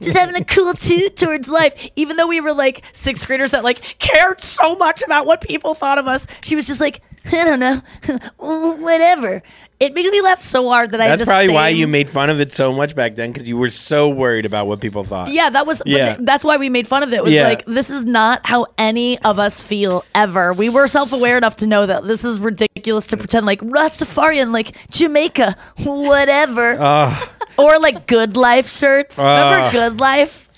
[0.00, 1.90] Just having a cool attitude towards life.
[1.94, 5.74] Even though we were like sixth graders that like cared so much about what people
[5.74, 7.80] thought of us, she was just like, I don't know,
[8.38, 9.42] whatever.
[9.80, 12.38] It makes me laugh so hard that I That's probably why you made fun of
[12.40, 15.32] it so much back then because you were so worried about what people thought.
[15.32, 15.82] Yeah, that was.
[15.84, 16.14] Yeah.
[16.14, 17.16] th- that's why we made fun of it.
[17.16, 17.48] It was Yeah.
[17.48, 20.52] like this is not how any of us feel ever.
[20.52, 24.76] We were self-aware enough to know that this is ridiculous to pretend like Rastafarian, like
[24.90, 26.78] Jamaica, whatever, Ugh.
[26.82, 27.32] Ah.
[27.58, 29.18] or like Good Life shirts.
[29.18, 29.70] Remember ah.
[29.72, 30.48] Good Life?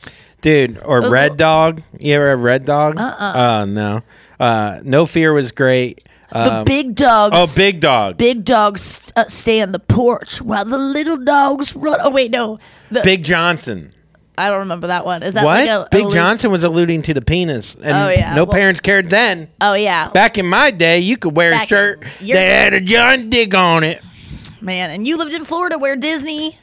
[0.43, 0.79] dude.
[0.85, 1.83] Or Those Red little- Dog.
[1.99, 3.01] You ever have Red Dog?
[3.01, 3.33] Uh-uh.
[3.35, 4.03] Oh no.
[4.39, 6.05] Uh, no Fear was great.
[6.35, 7.35] The Um, big dogs.
[7.39, 8.17] Oh, Big Dog.
[8.19, 12.01] Big dogs uh, stay on the porch while the little dogs run.
[12.03, 12.59] Oh wait, no.
[12.91, 13.93] The, Big Johnson.
[14.37, 15.23] I don't remember that one.
[15.23, 15.61] Is that what?
[15.61, 18.35] like a Big allusion- Johnson was alluding to the penis, and Oh, yeah.
[18.35, 19.49] no Well- parents cared then.
[19.61, 22.45] Oh yeah, Back in my day, you could wear a Back shirt in your- that
[22.65, 24.03] had a John Dick on it.
[24.61, 24.91] man.
[24.91, 26.59] And you lived in Florida where Disney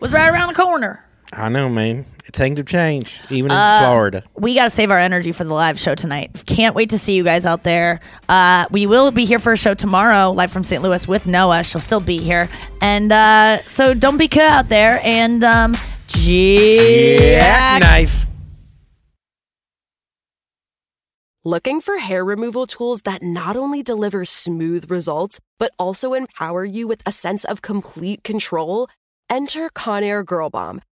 [0.00, 1.03] was right around the corner.
[1.32, 2.04] I know, man.
[2.32, 4.22] Things have changed, even in Uh, Florida.
[4.34, 6.30] We got to save our energy for the live show tonight.
[6.46, 8.00] Can't wait to see you guys out there.
[8.28, 10.82] Uh, we will be here for a show tomorrow, live from St.
[10.82, 11.62] Louis with Noah.
[11.64, 12.48] She'll still be here.
[12.80, 15.00] And uh, so don't be cut out there.
[15.04, 15.76] And um,
[16.08, 18.26] Jack knife.
[21.44, 26.86] Looking for hair removal tools that not only deliver smooth results, but also empower you
[26.88, 28.88] with a sense of complete control?
[29.28, 30.80] Enter Conair Girl Bomb,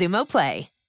[0.00, 0.79] Xumo Play.